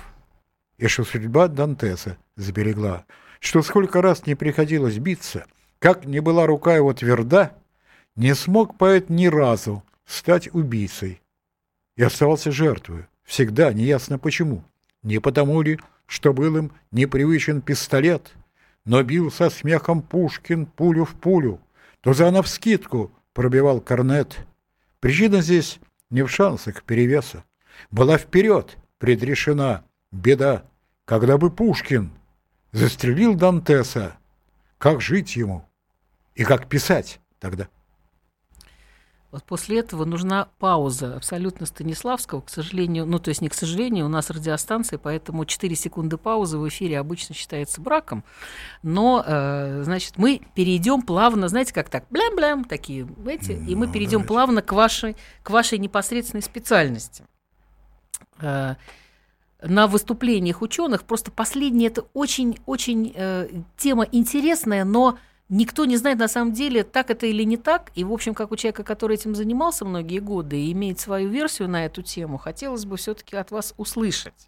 и 0.77 0.87
что 0.87 1.03
судьба 1.03 1.49
Дантеса 1.49 2.15
сберегла, 2.37 3.03
что 3.41 3.61
сколько 3.61 4.01
раз 4.01 4.25
не 4.25 4.35
приходилось 4.35 4.97
биться, 4.97 5.47
как 5.79 6.05
не 6.05 6.21
была 6.21 6.45
рука 6.45 6.77
его 6.77 6.93
тверда, 6.93 7.57
не 8.15 8.33
смог 8.33 8.77
поэт 8.77 9.09
ни 9.09 9.25
разу 9.25 9.83
стать 10.05 10.47
убийцей 10.55 11.21
и 11.97 12.03
оставался 12.03 12.49
жертвой, 12.49 13.07
всегда 13.25 13.73
неясно 13.73 14.17
почему. 14.17 14.63
Не 15.03 15.19
потому 15.19 15.61
ли, 15.61 15.77
что 16.05 16.31
был 16.31 16.55
им 16.55 16.71
непривычен 16.91 17.59
пистолет, 17.61 18.31
но 18.85 19.03
бил 19.03 19.29
со 19.29 19.49
смехом 19.49 20.03
Пушкин 20.03 20.67
пулю 20.67 21.03
в 21.03 21.15
пулю, 21.15 21.59
то 21.99 22.13
за 22.13 22.31
навскидку 22.31 23.11
пробивал 23.33 23.81
корнет. 23.81 24.45
Причина 24.99 25.41
здесь 25.41 25.79
не 26.09 26.23
в 26.23 26.29
шансах 26.29 26.83
перевеса. 26.83 27.45
Была 27.91 28.17
вперед 28.17 28.77
предрешена 28.97 29.85
беда, 30.11 30.65
когда 31.05 31.37
бы 31.37 31.49
Пушкин 31.49 32.11
застрелил 32.71 33.35
Дантеса. 33.35 34.17
Как 34.77 35.01
жить 35.01 35.35
ему 35.35 35.65
и 36.35 36.43
как 36.43 36.67
писать 36.67 37.19
тогда? 37.39 37.69
Вот 39.31 39.43
после 39.43 39.79
этого 39.79 40.05
нужна 40.05 40.47
пауза 40.57 41.15
абсолютно 41.15 41.67
Станиславского, 41.67 42.41
к 42.41 42.49
сожалению, 42.49 43.05
ну 43.05 43.19
то 43.19 43.29
есть 43.29 43.41
не 43.41 43.49
к 43.49 43.53
сожалению, 43.53 44.07
у 44.07 44.09
нас 44.09 44.31
радиостанция, 44.31 44.97
поэтому 44.97 45.45
4 45.45 45.75
секунды 45.75 46.17
паузы 46.17 46.57
в 46.57 46.67
эфире 46.67 46.97
обычно 46.97 47.35
считается 47.35 47.79
браком, 47.79 48.23
но, 48.81 49.23
э, 49.25 49.83
значит, 49.83 50.13
мы 50.17 50.41
перейдем 50.55 51.03
плавно, 51.03 51.47
знаете, 51.47 51.75
как 51.75 51.89
так, 51.89 52.05
блям-блям, 52.09 52.63
такие, 52.63 53.07
эти, 53.27 53.51
и 53.51 53.75
мы 53.75 53.85
Ну, 53.85 53.93
перейдем 53.93 54.11
давайте. 54.21 54.27
плавно 54.27 54.61
к 54.63 54.71
вашей, 54.73 55.15
к 55.43 55.51
вашей 55.51 55.77
непосредственной 55.77 56.41
специальности. 56.41 57.23
Э, 58.41 58.75
на 59.61 59.87
выступлениях 59.87 60.61
ученых 60.63 61.03
просто 61.03 61.29
последнее 61.31 61.89
это 61.89 62.05
очень-очень 62.13 63.13
э, 63.15 63.49
тема 63.77 64.07
интересная, 64.11 64.85
но 64.85 65.19
никто 65.49 65.85
не 65.85 65.97
знает 65.97 66.19
на 66.19 66.27
самом 66.27 66.53
деле, 66.53 66.83
так 66.83 67.09
это 67.09 67.25
или 67.25 67.43
не 67.43 67.57
так. 67.57 67.91
И, 67.95 68.03
в 68.03 68.13
общем, 68.13 68.33
как 68.33 68.51
у 68.51 68.55
человека, 68.55 68.83
который 68.83 69.15
этим 69.15 69.35
занимался 69.35 69.85
многие 69.85 70.19
годы 70.19 70.59
и 70.59 70.71
имеет 70.71 70.99
свою 70.99 71.29
версию 71.29 71.69
на 71.69 71.85
эту 71.85 72.01
тему, 72.01 72.37
хотелось 72.37 72.85
бы 72.85 72.97
все-таки 72.97 73.35
от 73.35 73.51
вас 73.51 73.73
услышать. 73.77 74.47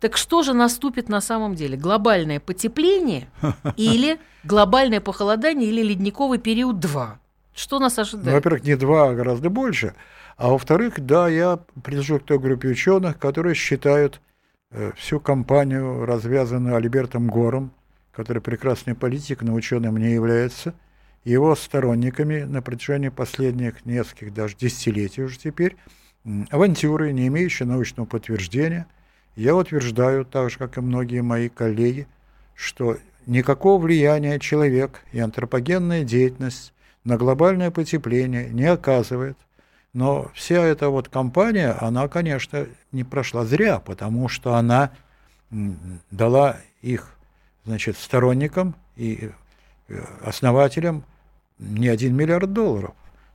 Так 0.00 0.16
что 0.16 0.42
же 0.42 0.52
наступит 0.52 1.08
на 1.08 1.20
самом 1.20 1.54
деле? 1.54 1.76
Глобальное 1.76 2.40
потепление 2.40 3.28
или 3.76 4.18
глобальное 4.44 5.00
похолодание 5.00 5.68
или 5.68 5.82
ледниковый 5.82 6.38
период 6.38 6.78
2? 6.78 7.18
Что 7.54 7.78
нас 7.78 7.98
ожидает? 7.98 8.26
Ну, 8.26 8.32
во-первых, 8.32 8.64
не 8.64 8.76
два, 8.76 9.08
а 9.08 9.14
гораздо 9.14 9.48
больше. 9.48 9.94
А 10.36 10.48
во-вторых, 10.48 10.94
да, 10.98 11.28
я 11.28 11.60
принадлежу 11.82 12.18
к 12.18 12.24
той 12.24 12.38
группе 12.38 12.68
ученых, 12.68 13.18
которые 13.18 13.54
считают 13.54 14.20
э, 14.72 14.90
всю 14.96 15.20
кампанию, 15.20 16.04
развязанную 16.04 16.74
Альбертом 16.74 17.28
Гором, 17.28 17.70
который 18.14 18.40
прекрасный 18.40 18.94
политик, 18.94 19.42
но 19.42 19.54
ученым 19.54 19.96
не 19.96 20.12
является, 20.12 20.74
его 21.24 21.54
сторонниками 21.54 22.42
на 22.42 22.62
протяжении 22.62 23.08
последних 23.08 23.84
нескольких, 23.86 24.34
даже 24.34 24.56
десятилетий 24.56 25.22
уже 25.22 25.38
теперь, 25.38 25.76
авантюры, 26.50 27.12
не 27.12 27.26
имеющие 27.28 27.66
научного 27.66 28.06
подтверждения. 28.06 28.86
Я 29.36 29.56
утверждаю, 29.56 30.24
так 30.24 30.50
же, 30.50 30.58
как 30.58 30.76
и 30.78 30.80
многие 30.80 31.22
мои 31.22 31.48
коллеги, 31.48 32.06
что 32.54 32.98
никакого 33.26 33.82
влияния 33.82 34.38
человек 34.38 35.00
и 35.12 35.18
антропогенная 35.18 36.04
деятельность 36.04 36.72
на 37.04 37.16
глобальное 37.16 37.70
потепление 37.70 38.50
не 38.50 38.64
оказывает. 38.64 39.38
Но 39.92 40.30
вся 40.34 40.62
эта 40.62 40.88
вот 40.88 41.08
кампания, 41.08 41.72
она, 41.80 42.08
конечно, 42.08 42.66
не 42.92 43.04
прошла 43.04 43.44
зря, 43.44 43.78
потому 43.78 44.28
что 44.28 44.54
она 44.54 44.90
дала 46.10 46.58
их 46.82 47.13
значит, 47.64 47.96
сторонникам 47.96 48.74
и 48.96 49.30
э, 49.88 50.04
основателям 50.22 51.04
не 51.58 51.88
один 51.88 52.14
миллиард 52.16 52.52
долларов. 52.52 52.94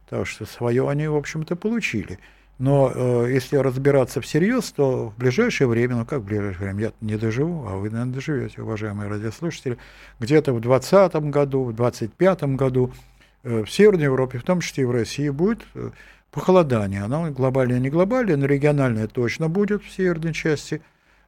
Так 0.10 0.28
что 0.28 0.46
свое 0.46 0.90
они, 0.90 1.08
в 1.08 1.16
общем-то, 1.16 1.56
получили. 1.56 2.20
Но 2.58 2.92
э, 2.94 3.32
если 3.32 3.56
разбираться 3.56 4.20
всерьез, 4.20 4.72
то 4.72 5.10
в 5.10 5.18
ближайшее 5.18 5.68
время, 5.68 5.96
ну 5.96 6.06
как 6.06 6.20
в 6.20 6.26
ближайшее 6.26 6.66
время, 6.66 6.82
я 6.82 6.92
не 7.00 7.16
доживу, 7.16 7.66
а 7.68 7.78
вы, 7.78 7.90
наверное, 7.90 8.14
доживете, 8.14 8.62
уважаемые 8.62 9.10
радиослушатели, 9.10 9.78
где-то 10.20 10.52
в 10.52 10.60
2020 10.60 11.14
году, 11.32 11.64
в 11.64 11.74
2025 11.74 12.44
году 12.56 12.92
э, 13.44 13.64
в 13.64 13.72
Северной 13.72 14.04
Европе, 14.04 14.40
в 14.40 14.44
том 14.44 14.60
числе 14.60 14.84
и 14.84 14.86
в 14.86 14.92
России, 14.92 15.30
будет 15.30 15.62
э, 15.74 15.92
похолодание. 16.32 17.04
Оно 17.04 17.32
глобальное, 17.32 17.80
не 17.80 17.90
глобальное, 17.90 18.36
но 18.36 18.46
региональное 18.46 19.08
точно 19.08 19.48
будет 19.48 19.82
в 19.82 19.90
северной 19.90 20.34
части 20.34 20.82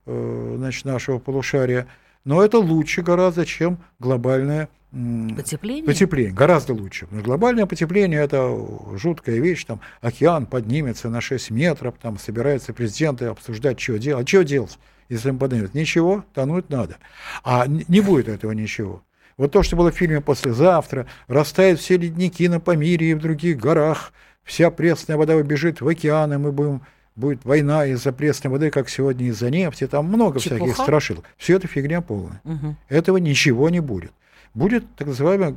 э, 0.05 0.55
значит, 0.57 0.83
нашего 0.83 1.19
полушария. 1.19 1.87
Но 2.23 2.43
это 2.43 2.59
лучше 2.59 3.01
гораздо, 3.01 3.45
чем 3.45 3.79
глобальное 3.99 4.69
Потепление? 4.91 5.85
Потепление, 5.85 6.33
гораздо 6.33 6.73
лучше. 6.73 7.07
Но 7.11 7.21
глобальное 7.21 7.65
потепление– 7.65 8.19
это 8.21 8.53
жуткая 8.97 9.39
вещь, 9.39 9.63
там 9.63 9.79
океан 10.01 10.45
поднимется 10.45 11.09
на 11.09 11.21
6 11.21 11.49
метров, 11.51 11.95
там 12.01 12.19
собираются 12.19 12.73
президенты 12.73 13.25
обсуждать, 13.25 13.79
что 13.79 13.97
делать. 13.97 14.25
А 14.25 14.27
что 14.27 14.43
делать, 14.43 14.77
если 15.07 15.29
он 15.29 15.37
поднимется? 15.37 15.77
Ничего, 15.77 16.25
тонуть 16.33 16.69
надо. 16.69 16.97
А 17.45 17.67
не 17.67 18.01
будет 18.01 18.27
этого 18.27 18.51
ничего. 18.51 19.01
Вот 19.37 19.53
то, 19.53 19.63
что 19.63 19.77
было 19.77 19.93
в 19.93 19.95
фильме 19.95 20.19
«Послезавтра», 20.19 21.07
растают 21.27 21.79
все 21.79 21.95
ледники 21.95 22.49
на 22.49 22.59
Памире 22.59 23.11
и 23.11 23.13
в 23.13 23.19
других 23.19 23.57
горах, 23.57 24.11
вся 24.43 24.71
пресная 24.71 25.15
вода 25.15 25.35
убежит 25.35 25.79
в 25.79 25.87
океаны, 25.87 26.37
мы 26.37 26.51
будем 26.51 26.81
будет 27.15 27.43
война 27.45 27.85
из-за 27.87 28.11
пресной 28.11 28.51
воды, 28.51 28.71
как 28.71 28.89
сегодня 28.89 29.27
из-за 29.27 29.49
нефти, 29.49 29.87
там 29.87 30.05
много 30.05 30.39
Чепуха? 30.39 30.63
всяких 30.63 30.81
страшил. 30.81 31.23
Все 31.37 31.55
это 31.57 31.67
фигня 31.67 32.01
полная. 32.01 32.41
Угу. 32.43 32.75
Этого 32.89 33.17
ничего 33.17 33.69
не 33.69 33.79
будет. 33.79 34.11
Будет 34.53 34.83
так 34.95 35.07
называемый 35.07 35.55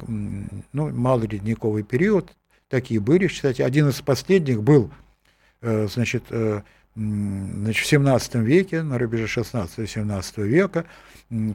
ну, 0.73 0.91
малоледниковый 0.91 1.83
период. 1.83 2.33
Такие 2.69 3.01
были, 3.01 3.27
кстати. 3.27 3.63
Один 3.63 3.89
из 3.89 4.01
последних 4.01 4.63
был 4.63 4.91
э, 5.63 5.89
значит, 5.91 6.25
э, 6.31 6.63
значит, 6.97 7.85
в 7.85 7.87
17 7.87 8.35
веке, 8.37 8.83
на 8.83 8.99
рубеже 8.99 9.25
16-17 9.25 10.43
века, 10.43 10.85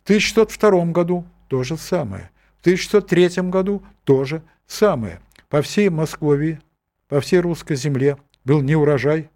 В 0.00 0.04
1602 0.04 0.92
году 0.92 1.26
то 1.48 1.62
же 1.64 1.76
самое. 1.76 2.30
В 2.58 2.60
1603 2.60 3.48
году 3.50 3.82
то 4.04 4.24
же 4.24 4.42
самое. 4.66 5.20
По 5.48 5.62
всей 5.62 5.88
Москве, 5.88 6.60
по 7.08 7.20
всей 7.20 7.40
русской 7.40 7.76
земле 7.76 8.16
был 8.44 8.60
неурожай, 8.60 9.30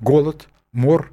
голод, 0.00 0.48
мор, 0.72 1.12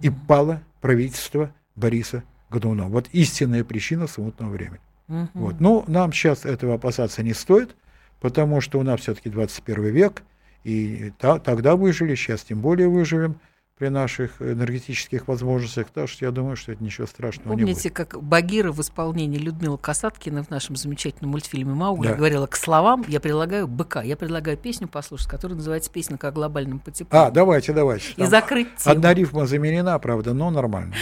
и 0.00 0.10
пало 0.10 0.62
правительство 0.80 1.52
Бориса 1.76 2.24
Годунова. 2.50 2.88
Вот 2.88 3.08
истинная 3.12 3.64
причина 3.64 4.06
смутного 4.06 4.50
времени. 4.50 4.80
Угу. 5.08 5.28
Вот. 5.34 5.60
Ну, 5.60 5.84
нам 5.86 6.12
сейчас 6.12 6.44
этого 6.44 6.74
опасаться 6.74 7.22
не 7.22 7.34
стоит– 7.34 7.76
потому 8.20 8.60
что 8.60 8.78
у 8.78 8.82
нас 8.82 9.00
все-таки 9.00 9.30
21 9.30 9.84
век, 9.86 10.22
и 10.62 11.12
та, 11.18 11.38
тогда 11.38 11.74
выжили, 11.74 12.14
сейчас 12.14 12.42
тем 12.42 12.60
более 12.60 12.88
выживем 12.88 13.40
при 13.80 13.88
наших 13.88 14.42
энергетических 14.42 15.26
возможностях, 15.26 15.86
так 15.88 16.06
что 16.06 16.26
я 16.26 16.30
думаю, 16.30 16.54
что 16.54 16.70
это 16.70 16.84
ничего 16.84 17.06
страшного 17.06 17.48
Помните, 17.48 17.66
не 17.66 17.72
будет. 17.72 17.92
Как 17.94 18.22
Багира 18.22 18.72
в 18.72 18.80
исполнении 18.82 19.38
Людмилы 19.38 19.78
Касаткина 19.78 20.44
в 20.44 20.50
нашем 20.50 20.76
замечательном 20.76 21.30
мультфильме 21.30 21.72
«Маугли» 21.72 22.08
да. 22.08 22.14
говорила, 22.14 22.46
к 22.46 22.56
словам 22.56 23.06
я 23.08 23.20
предлагаю 23.20 23.66
быка, 23.66 24.02
я 24.02 24.18
предлагаю 24.18 24.58
песню 24.58 24.86
послушать, 24.86 25.28
которая 25.28 25.56
называется 25.56 25.90
«Песенка 25.90 26.28
о 26.28 26.30
глобальном 26.30 26.78
потеплении». 26.78 27.28
А, 27.28 27.30
давайте, 27.30 27.72
давайте. 27.72 28.12
И 28.18 28.26
закрыть 28.26 28.76
тему. 28.76 28.96
Одна 28.96 29.14
рифма 29.14 29.46
заменена, 29.46 29.98
правда, 29.98 30.34
но 30.34 30.50
нормально. 30.50 30.94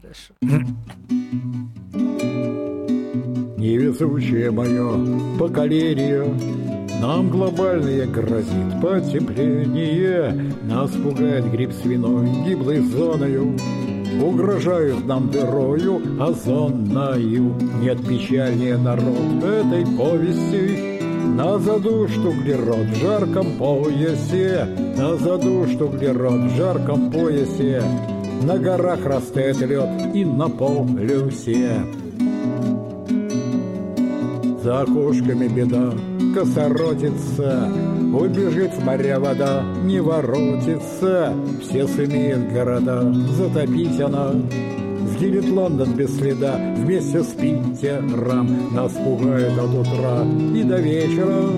Хорошо. 0.00 0.32
Невезучее 3.62 4.50
мое 4.50 5.38
поколение 5.38 6.24
Нам 7.00 7.30
глобальное 7.30 8.08
грозит 8.08 8.80
потепление. 8.82 10.52
Нас 10.64 10.90
пугает 10.90 11.48
гриб 11.52 11.70
свиной 11.80 12.28
гиблой 12.44 12.80
зоною 12.80 13.56
Угрожают 14.20 15.06
нам 15.06 15.30
дырою 15.30 16.02
озонною. 16.20 17.54
Нет 17.80 18.04
печальнее 18.04 18.76
народ 18.78 19.44
этой 19.44 19.86
повести. 19.96 20.98
На 21.36 21.56
задушт 21.60 22.18
углерод 22.18 22.88
в 22.88 22.96
жарком 22.96 23.58
поясе, 23.58 24.66
На 24.96 25.14
задушт 25.14 25.80
углерод 25.80 26.50
в 26.50 26.56
жарком 26.56 27.12
поясе, 27.12 27.80
На 28.42 28.58
горах 28.58 29.06
растет 29.06 29.60
лед 29.60 30.14
и 30.14 30.24
на 30.24 30.48
полюсе. 30.48 31.76
За 34.62 34.82
окошками 34.82 35.48
беда, 35.48 35.92
косоротится, 36.34 37.68
Убежит 38.14 38.72
в 38.74 38.84
моря 38.84 39.18
вода, 39.18 39.64
не 39.82 40.00
воротится, 40.00 41.34
Все 41.60 41.88
сумеют 41.88 42.52
города 42.52 43.12
затопить 43.36 44.00
она. 44.00 44.30
С 44.30 45.20
Гинет 45.20 45.48
Лондон 45.48 45.94
без 45.94 46.16
следа 46.16 46.60
вместе 46.76 47.24
с 47.24 47.28
Питером 47.28 48.72
Нас 48.72 48.92
пугает 48.92 49.58
от 49.58 49.74
утра 49.74 50.24
и 50.54 50.62
до 50.62 50.76
вечера 50.76 51.48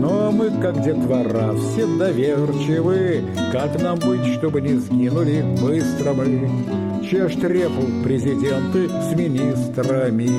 но 0.00 0.32
мы, 0.32 0.48
как 0.62 0.82
детвора, 0.82 1.54
все 1.56 1.84
доверчивы. 1.98 3.22
Как 3.52 3.82
нам 3.82 3.98
быть, 3.98 4.24
чтобы 4.38 4.62
не 4.62 4.78
сгинули 4.78 5.44
быстро 5.60 6.14
мы? 6.14 6.48
Чеш 7.04 7.34
трепу 7.34 7.82
президенты 8.02 8.88
с 8.88 9.14
министрами. 9.14 10.30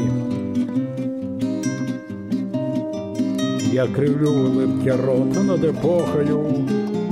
Я 3.72 3.88
кривлю 3.88 4.32
улыбки 4.32 4.90
рот 4.90 5.34
над 5.46 5.64
эпохою, 5.64 6.68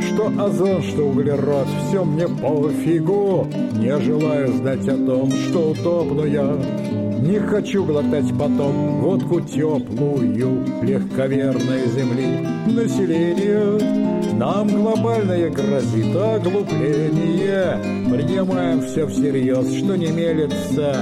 Что 0.06 0.28
озон, 0.44 0.84
что 0.84 1.08
углерод, 1.08 1.68
все 1.88 2.04
мне 2.04 2.28
пофигу. 2.28 3.48
Не 3.76 3.98
желаю 4.02 4.52
знать 4.58 4.86
о 4.90 4.98
том, 4.98 5.32
что 5.32 5.72
утопну 5.72 6.26
я. 6.26 6.58
Не 7.22 7.40
хочу 7.40 7.86
глотать 7.86 8.38
потом 8.38 9.00
водку 9.00 9.40
теплую 9.40 10.66
Легковерной 10.82 11.88
земли. 11.96 12.46
Население 12.68 13.80
Нам 14.34 14.68
глобальное 14.68 15.50
грозит 15.50 16.14
оглупление. 16.14 17.78
Принимаем 18.12 18.82
все 18.82 19.08
всерьез, 19.08 19.74
что 19.76 19.96
не 19.96 20.08
мелется 20.08 20.94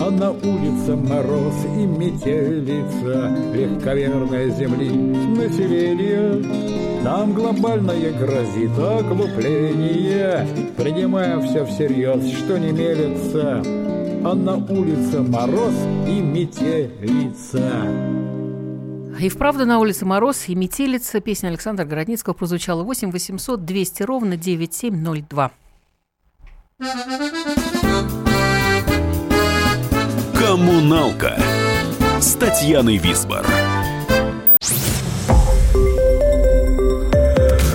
а 0.00 0.10
на 0.10 0.30
улице 0.30 0.96
мороз 0.96 1.54
и 1.64 1.86
метелица 1.86 3.36
Легковерной 3.54 4.50
земли 4.50 4.90
население 4.90 7.02
Нам 7.02 7.32
глобальное 7.32 8.12
грозит 8.12 8.78
оглупление 8.78 10.46
Принимаем 10.76 11.42
все 11.42 11.64
всерьез, 11.64 12.36
что 12.38 12.58
не 12.58 12.72
мелется 12.72 13.62
а 14.24 14.34
на 14.34 14.56
улице 14.56 15.22
мороз 15.22 15.74
и 16.06 16.20
метелица. 16.20 17.62
И 19.20 19.28
вправду 19.28 19.64
на 19.64 19.78
улице 19.78 20.04
мороз 20.04 20.48
и 20.48 20.54
метелица. 20.54 21.20
Песня 21.20 21.48
Александра 21.48 21.84
Городницкого 21.84 22.34
прозвучала 22.34 22.82
8 22.82 23.10
800 23.10 23.64
200 23.64 24.02
ровно 24.02 24.36
9702. 24.36 25.52
Коммуналка 30.38 31.40
с 32.20 32.34
Татьяной 32.34 32.96
Висбор. 32.96 33.44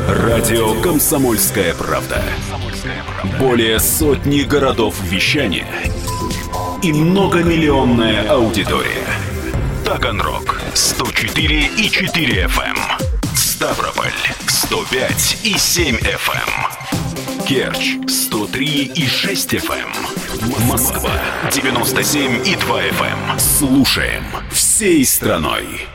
Радио 0.07 0.81
«Комсомольская 0.81 1.73
правда». 1.73 2.23
Более 3.39 3.79
сотни 3.79 4.41
городов 4.41 4.95
вещания– 5.03 5.67
и 6.83 6.91
многомиллионная 6.91 8.29
аудитория. 8.29 9.07
Таганрог 9.85 10.59
104 10.73 11.69
и 11.77 11.89
4 11.89 12.43
FM. 12.43 12.61
Эм. 12.61 12.77
Ставрополь 13.33 14.11
105 14.47 15.37
и 15.45 15.57
7 15.57 15.95
FM. 15.95 17.47
Керчь 17.47 17.95
103 18.09 18.91
и 18.95 19.07
6 19.07 19.53
FM. 19.53 20.12
Эм. 20.41 20.67
Москва 20.67 21.11
97 21.51 22.47
и 22.47 22.55
2 22.55 22.81
FM. 22.81 23.39
Слушаем 23.39 24.23
всей 24.51 25.05
страной. 25.05 25.85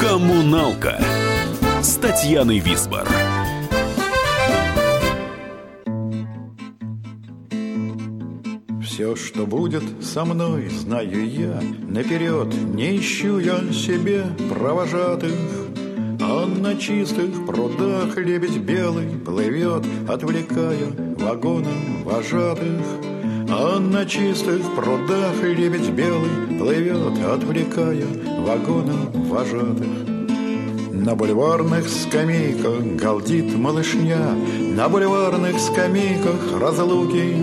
Коммуналка 0.00 1.00
с 1.82 1.96
Татьяной 1.96 2.60
Висбор. 2.60 3.08
Все, 8.80 9.16
что 9.16 9.46
будет 9.46 9.82
со 10.02 10.24
мной, 10.24 10.68
знаю 10.70 11.28
я 11.28 11.60
Наперед 11.88 12.52
не 12.54 12.98
ищу 12.98 13.38
я 13.38 13.72
себе 13.72 14.26
провожатых 14.48 15.32
А 16.40 16.46
на 16.46 16.76
чистых 16.76 17.46
прудах 17.46 18.16
лебедь 18.16 18.58
белый 18.58 19.08
Плывет, 19.26 19.84
отвлекая 20.08 20.86
вагоном 21.18 22.04
вожатых. 22.04 22.84
А 23.50 23.80
на 23.80 24.06
чистых 24.06 24.62
прудах 24.76 25.42
лебедь 25.42 25.90
белый 25.90 26.30
Плывет, 26.56 27.18
отвлекая 27.24 28.06
вагоном 28.46 29.10
вожатых. 29.28 29.88
На 30.92 31.16
бульварных 31.16 31.88
скамейках 31.88 32.84
галдит 33.02 33.56
малышня, 33.56 34.36
На 34.60 34.88
бульварных 34.88 35.58
скамейках 35.58 36.60
разлуки. 36.60 37.34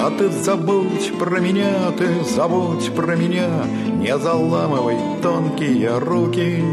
А 0.00 0.10
ты 0.10 0.30
забудь 0.30 1.12
про 1.18 1.38
меня, 1.38 1.90
ты 1.98 2.24
забудь 2.24 2.94
про 2.94 3.14
меня, 3.14 3.66
Не 4.00 4.16
заламывай 4.16 4.96
тонкие 5.22 5.98
руки. 5.98 6.64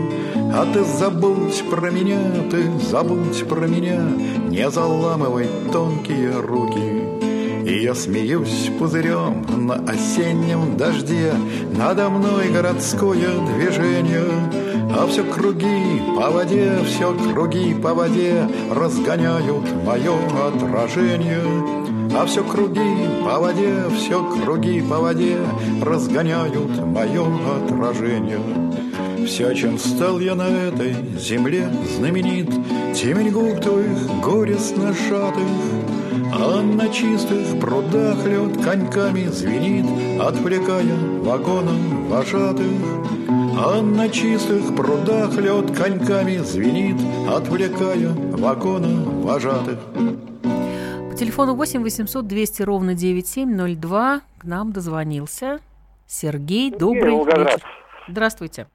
А 0.52 0.66
ты 0.74 0.84
забудь 0.84 1.64
про 1.70 1.92
меня, 1.92 2.18
ты 2.50 2.72
забудь 2.80 3.48
про 3.48 3.68
меня, 3.68 4.02
Не 4.50 4.70
заламывай 4.72 5.48
тонкие 5.72 6.40
руки. 6.40 7.70
И 7.70 7.84
я 7.84 7.94
смеюсь 7.94 8.72
пузырем 8.80 9.46
на 9.68 9.76
осеннем 9.76 10.76
дожде, 10.76 11.34
Надо 11.78 12.10
мной 12.10 12.50
городское 12.50 13.30
движение, 13.56 14.26
А 14.92 15.06
все 15.08 15.24
круги 15.24 16.02
по 16.18 16.32
воде, 16.32 16.72
все 16.88 17.14
круги 17.14 17.76
по 17.76 17.94
воде 17.94 18.50
Разгоняют 18.72 19.72
мое 19.86 20.16
отражение. 20.48 21.44
А 22.12 22.26
все 22.26 22.44
круги 22.44 23.08
по 23.24 23.40
воде, 23.40 23.84
все 23.96 24.24
круги 24.24 24.82
по 24.82 24.98
воде 24.98 25.38
Разгоняют 25.84 26.84
мое 26.88 27.24
отражение 27.56 28.40
Все, 29.30 29.54
чем 29.54 29.78
стал 29.78 30.20
я 30.20 30.34
на 30.34 30.48
этой 30.48 30.96
земле 31.20 31.70
знаменит 31.96 32.50
Темень 32.96 33.30
губ 33.30 33.62
твоих 33.62 34.08
горестно 34.24 34.92
сжатых 34.92 35.46
а 36.32 36.62
на 36.62 36.90
чистых 36.90 37.60
прудах 37.60 38.26
лед 38.26 38.64
коньками 38.64 39.28
звенит, 39.28 39.86
Отвлекая 40.20 40.96
вагоном 41.22 42.08
вожатых. 42.08 42.66
А 43.30 43.82
на 43.82 44.10
чистых 44.10 44.76
прудах 44.76 45.36
лед 45.38 45.78
коньками 45.78 46.38
звенит, 46.38 46.98
Отвлекая 47.32 48.10
вагоном 48.36 49.22
вожатых 49.22 49.78
телефону 51.18 51.54
8 51.54 51.84
800 51.84 52.26
200 52.26 52.62
ровно 52.64 52.94
9702 52.96 54.22
к 54.40 54.44
нам 54.46 54.72
дозвонился 54.72 55.60
Сергей. 56.08 56.72
Добрый 56.72 57.12
Волгоград. 57.12 57.56
вечер. 57.56 57.68
Здравствуйте. 58.08 58.68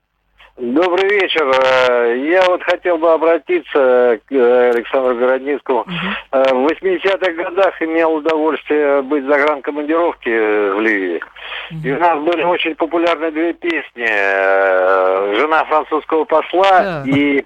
Добрый 0.56 1.08
вечер. 1.08 1.44
Э, 1.46 2.16
я 2.30 2.42
вот 2.46 2.62
хотел 2.62 2.98
бы 2.98 3.12
обратиться 3.12 4.20
к 4.26 4.32
э, 4.32 4.70
Александру 4.70 5.16
Городницкому. 5.16 5.80
Угу. 5.80 5.90
В 6.32 6.66
80-х 6.68 7.32
годах 7.32 7.82
имел 7.82 8.14
удовольствие 8.14 9.02
быть 9.02 9.24
за 9.24 9.36
гран-командировки 9.36 10.28
в 10.28 10.80
Ливии. 10.80 11.22
Угу. 11.70 11.80
И 11.82 11.92
у 11.92 11.98
нас 11.98 12.22
были 12.22 12.42
очень 12.44 12.74
популярны 12.76 13.30
две 13.32 13.52
песни. 13.52 14.06
«Жена 15.36 15.64
французского 15.64 16.24
посла» 16.24 16.82
да. 16.82 17.04
и 17.06 17.44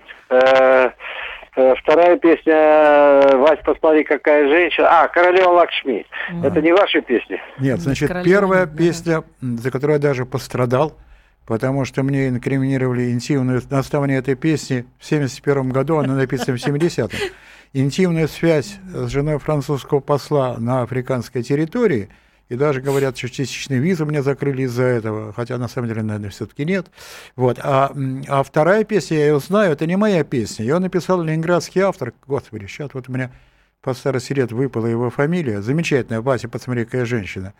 Э, 1.58 1.74
вторая 1.82 2.16
песня 2.18 2.54
э, 2.54 3.36
«Вась, 3.36 3.58
посмотри, 3.64 4.04
какая 4.04 4.48
женщина». 4.48 4.86
А, 4.88 5.08
«Королева 5.08 5.50
Лакшми». 5.50 6.06
Это 6.44 6.62
не 6.62 6.72
ваши 6.72 7.00
песни? 7.00 7.40
Нет, 7.58 7.80
значит, 7.80 8.06
Королева, 8.06 8.30
первая 8.30 8.66
да. 8.66 8.76
песня, 8.76 9.24
за 9.40 9.70
которую 9.72 9.96
я 9.96 10.02
даже 10.02 10.24
пострадал, 10.24 10.92
потому 11.48 11.86
что 11.86 12.02
мне 12.02 12.28
инкриминировали 12.28 13.10
интимную... 13.10 13.62
На 13.70 13.78
основании 13.78 14.16
этой 14.16 14.34
песни 14.34 14.84
в 14.98 15.06
1971 15.06 15.70
году, 15.70 15.96
она 15.96 16.14
написана 16.14 16.58
в 16.58 16.60
70-м, 16.64 17.10
интимную 17.72 18.28
связь 18.28 18.76
с 18.94 19.08
женой 19.08 19.38
французского 19.38 20.00
посла 20.00 20.58
на 20.58 20.82
африканской 20.82 21.42
территории– 21.42 22.08
и 22.48 22.54
даже 22.54 22.80
говорят, 22.80 23.16
что 23.18 23.28
частичные 23.28 23.78
визы 23.78 24.06
мне 24.06 24.22
закрыли 24.22 24.62
из-за 24.62 24.84
этого, 24.84 25.34
хотя 25.34 25.58
на 25.58 25.68
самом 25.68 25.88
деле, 25.88 26.02
наверное, 26.02 26.30
все-таки 26.30 26.64
нет. 26.64 26.86
Вот. 27.36 27.58
А, 27.62 27.92
а 28.26 28.42
вторая 28.42 28.84
песня, 28.84 29.18
я 29.18 29.26
ее 29.26 29.40
знаю, 29.40 29.72
это 29.72 29.86
не 29.86 29.96
моя 29.96 30.24
песня. 30.24 30.64
Ее 30.64 30.78
написал 30.78 31.22
ленинградский 31.22 31.82
автор. 31.82 32.14
Господи, 32.26 32.64
сейчас 32.64 32.94
вот 32.94 33.10
у 33.10 33.12
меня 33.12 33.32
по 33.82 33.92
старости 33.92 34.32
лет 34.32 34.50
выпала 34.50 34.86
его 34.86 35.10
фамилия. 35.10 35.60
Замечательная, 35.60 36.22
Вася, 36.22 36.48
посмотри, 36.48 36.86
какая 36.86 37.04
женщина. 37.04 37.52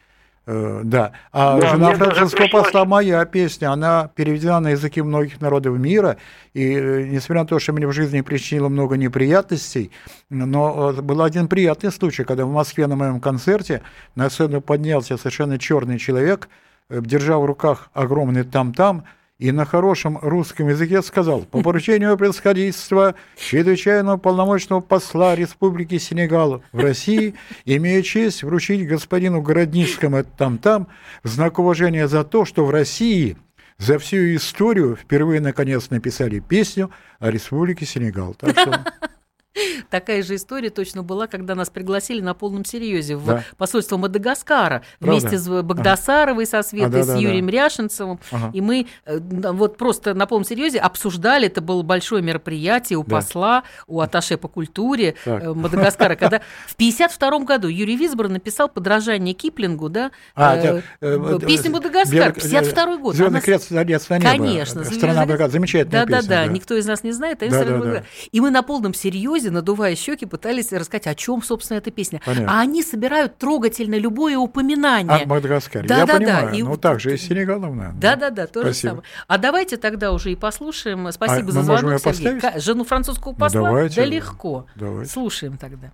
Э, 0.47 0.81
да. 0.83 1.13
А 1.31 1.61
да, 1.61 1.69
жена 1.69 1.93
французского 1.95 2.49
посла 2.49 2.85
моя 2.85 3.25
песня, 3.27 3.71
она 3.71 4.11
переведена 4.15 4.61
на 4.61 4.71
языки 4.71 5.03
многих 5.03 5.41
народов 5.41 5.79
мира. 5.79 6.17
И 6.55 6.75
э, 6.75 7.03
несмотря 7.05 7.43
на 7.43 7.47
то, 7.47 7.59
что 7.59 7.73
мне 7.73 7.87
в 7.87 7.93
жизни 7.93 8.23
причинило 8.23 8.69
много 8.69 8.97
неприятностей, 8.97 9.91
но 10.31 10.93
э, 10.93 11.03
был 11.03 11.23
один 11.23 11.49
приятный 11.49 11.93
случай, 11.93 12.25
когда 12.25 12.47
в 12.47 12.53
Москве 12.53 12.87
на 12.87 12.97
моем 12.97 13.21
концерте 13.21 13.83
на 14.15 14.31
сцену 14.31 14.61
поднялся 14.61 15.19
совершенно 15.19 15.59
черный 15.59 15.99
человек, 15.99 16.49
держа 16.89 17.39
в 17.39 17.45
руках 17.45 17.91
огромный 17.93 18.45
там-там, 18.45 19.05
и 19.39 19.53
на 19.53 19.65
хорошем 19.65 20.19
русском 20.21 20.69
языке 20.69 21.01
сказал, 21.01 21.43
по 21.43 21.63
поручению 21.63 22.17
происходительства 22.17 23.15
чрезвычайного 23.37 24.17
полномочного 24.17 24.81
посла 24.81 25.37
Республики 25.37 25.99
Сенегал 25.99 26.63
в 26.73 26.81
России, 26.81 27.35
имею 27.65 28.03
честь 28.03 28.43
вручить 28.43 28.87
господину 28.87 29.41
Городницкому 29.41 30.25
там-там 30.25 30.89
знак 31.23 31.61
уважения 31.61 32.09
за 32.09 32.25
то, 32.25 32.45
что 32.45 32.67
в 32.67 32.71
России 32.71 33.37
за 33.79 34.01
всю 34.01 34.35
историю 34.35 34.97
впервые 34.97 35.41
наконец 35.41 35.91
написали 35.91 36.41
песню 36.41 36.91
о 37.21 37.31
Республике 37.31 37.87
Сенегал. 37.87 38.35
Так 38.35 38.59
что 38.59 38.85
Такая 39.91 40.23
же 40.23 40.35
история 40.37 40.71
точно 40.71 41.03
была, 41.03 41.27
когда 41.27 41.55
нас 41.55 41.71
пригласили 41.71 42.21
на 42.21 42.35
полном 42.35 42.65
серьезе 42.65 43.17
в 43.17 43.27
Да. 43.27 43.45
посольство 43.57 43.97
Мадагаскара 43.97 44.83
Правда? 44.99 45.21
вместе 45.21 45.39
с 45.39 45.49
Багдасаровой 45.63 46.47
со 46.47 46.63
Светой, 46.63 46.87
А, 46.89 46.91
да, 46.91 47.03
с 47.05 47.07
да, 47.09 47.17
Юрием 47.17 47.47
да. 47.47 47.53
Ряшинцевым. 47.53 48.21
Ага. 48.31 48.51
И 48.53 48.61
мы 48.61 48.87
э, 49.07 49.19
вот 49.19 49.77
просто 49.77 50.15
на 50.15 50.27
полном 50.27 50.45
серьезе 50.45 50.79
обсуждали, 50.79 51.47
это 51.47 51.61
было 51.61 51.83
большое 51.83 52.23
мероприятие 52.23 52.99
у 52.99 53.05
Да. 53.05 53.17
посла, 53.17 53.63
у 53.87 54.01
Аташе 54.01 54.37
по 54.37 54.49
культуре 54.49 55.15
Так. 55.25 55.43
э, 55.43 55.55
Мадагаскара, 55.55 56.15
когда 56.17 56.41
в 56.67 56.77
52 56.77 57.39
году 57.41 57.69
Юрий 57.69 57.97
Висбор 57.97 58.29
написал 58.29 58.69
подражание 58.69 59.35
Киплингу, 59.35 59.89
да, 59.89 60.11
А, 60.35 60.57
э, 60.57 60.59
это, 60.61 60.83
э, 61.01 61.39
песню 61.47 61.71
э, 61.71 61.75
Мадагаскар, 61.75 62.33
Белый- 62.33 62.35
52 62.35 62.97
год. 62.99 63.19
Она- 63.21 63.41
крест. 63.41 63.69
Конечно. 64.09 64.85
Страна. 64.85 65.49
Замечательная 65.49 66.07
да, 66.07 66.19
песня. 66.19 66.29
Да, 66.29 66.45
да, 66.45 66.47
никто 66.47 66.75
из 66.77 66.87
нас 66.87 67.03
не 67.03 67.13
знает, 67.13 67.43
а 67.43 67.49
Да, 67.51 67.65
да, 67.65 67.79
да. 67.79 68.03
И 68.31 68.41
мы 68.41 68.51
на 68.51 68.63
полном 68.63 68.95
серьезе, 68.95 69.48
надувая 69.51 69.95
щеки, 69.97 70.27
пытались 70.27 70.73
рассказать, 70.73 71.07
о 71.07 71.15
чем, 71.15 71.43
собственно, 71.43 71.79
эта 71.79 71.91
песня. 71.91 72.21
Понятно. 72.25 72.53
А 72.53 72.61
они 72.61 72.83
собирают 72.83 73.37
трогательно 73.39 73.97
любое 73.97 74.37
А 74.37 74.41
упоминание. 74.41 75.25
в 75.25 75.29
Мадагаскаре. 75.29 75.89
Да, 75.89 75.99
Я 75.99 76.07
да, 76.07 76.13
да, 76.13 76.19
понимаю. 76.19 76.55
и 76.55 76.63
Ну, 76.63 76.77
так 76.77 77.01
же 77.01 77.15
и 77.15 77.17
с 77.17 77.23
Сенегалом, 77.23 77.77
наверное. 77.77 78.01
Да, 78.01 78.17
да, 78.17 78.31
да, 78.31 78.47
то 78.47 78.61
же 78.63 78.67
Спасибо. 78.73 78.91
самое. 78.91 79.05
А 79.27 79.39
давайте 79.39 79.77
тогда 79.77 80.13
уже 80.13 80.33
и 80.33 80.37
послушаем. 80.37 81.11
Спасибо 81.13 81.49
А 81.49 81.53
за 81.53 81.63
звонок, 81.63 82.01
Сергей. 82.01 82.33
поставить? 82.41 82.63
Жену 82.65 82.85
французского 82.85 83.33
посла? 83.33 83.63
давайте. 83.63 83.97
Да 84.01 84.05
легко. 84.07 84.67
Давайте. 84.77 85.11
Слушаем 85.13 85.57
тогда. 85.57 85.93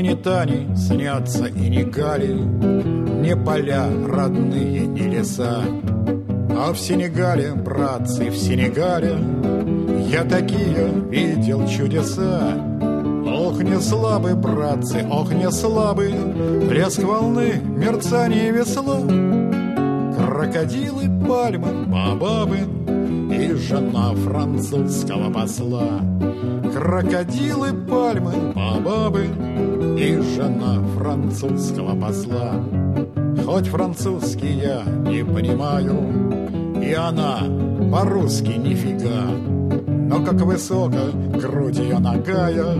Мне 0.00 0.10
не 0.10 0.14
Тани 0.14 0.76
снятся 0.76 1.46
и 1.46 1.70
не 1.70 1.82
Гали, 1.84 2.34
Не 2.34 3.34
поля 3.34 3.88
родные, 4.06 4.86
не 4.86 5.08
леса. 5.08 5.62
А 6.50 6.72
в 6.72 6.78
Сенегале, 6.78 7.54
братцы, 7.54 8.30
в 8.30 8.36
Сенегале 8.36 9.16
Я 10.10 10.24
такие 10.24 10.90
видел 11.10 11.66
чудеса. 11.66 12.52
Ох, 13.26 13.62
не 13.62 13.80
слабы, 13.80 14.34
братцы, 14.34 15.06
ох, 15.10 15.32
не 15.32 15.50
слабы, 15.50 16.12
Плеск 16.68 17.02
волны, 17.02 17.54
мерцание 17.64 18.52
весла, 18.52 19.00
Крокодилы, 20.16 21.04
пальмы, 21.26 21.86
бабабы 21.86 22.58
И 23.34 23.52
жена 23.54 24.12
французского 24.14 25.32
посла. 25.32 26.00
Крокодилы, 26.74 27.72
пальмы, 27.72 28.52
бабабы 28.54 29.28
И 29.96 30.20
жена 30.20 30.82
французского 30.94 31.98
посла. 31.98 32.52
Хоть 33.46 33.68
французский 33.68 34.52
я 34.58 34.82
не 34.84 35.24
понимаю, 35.24 36.82
И 36.82 36.92
она 36.92 37.38
по-русски 37.90 38.58
нифига, 38.58 39.24
Но 39.88 40.22
как 40.22 40.34
высоко 40.42 41.12
грудь 41.40 41.78
ее 41.78 41.98
ногая, 41.98 42.74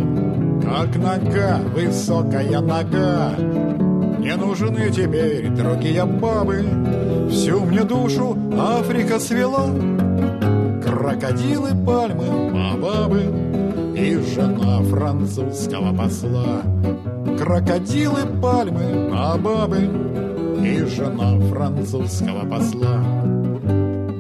Как 0.63 0.97
нога, 0.97 1.61
высокая 1.75 2.61
нога, 2.61 3.33
не 4.19 4.37
нужны 4.37 4.91
теперь 4.91 5.49
другие 5.49 6.05
бабы, 6.05 6.67
Всю 7.31 7.61
мне 7.61 7.83
душу 7.85 8.37
Африка 8.59 9.19
свела. 9.19 9.67
Крокодилы, 10.85 11.71
пальмы, 11.87 12.51
бабабы 12.53 13.95
И 13.97 14.19
жена 14.35 14.83
французского 14.83 15.97
посла. 15.97 16.63
Крокодилы, 17.47 18.27
пальмы, 18.43 19.09
бабабы 19.09 19.89
И 20.65 20.85
жена 20.85 21.39
французского 21.49 22.45
посла. 22.45 23.01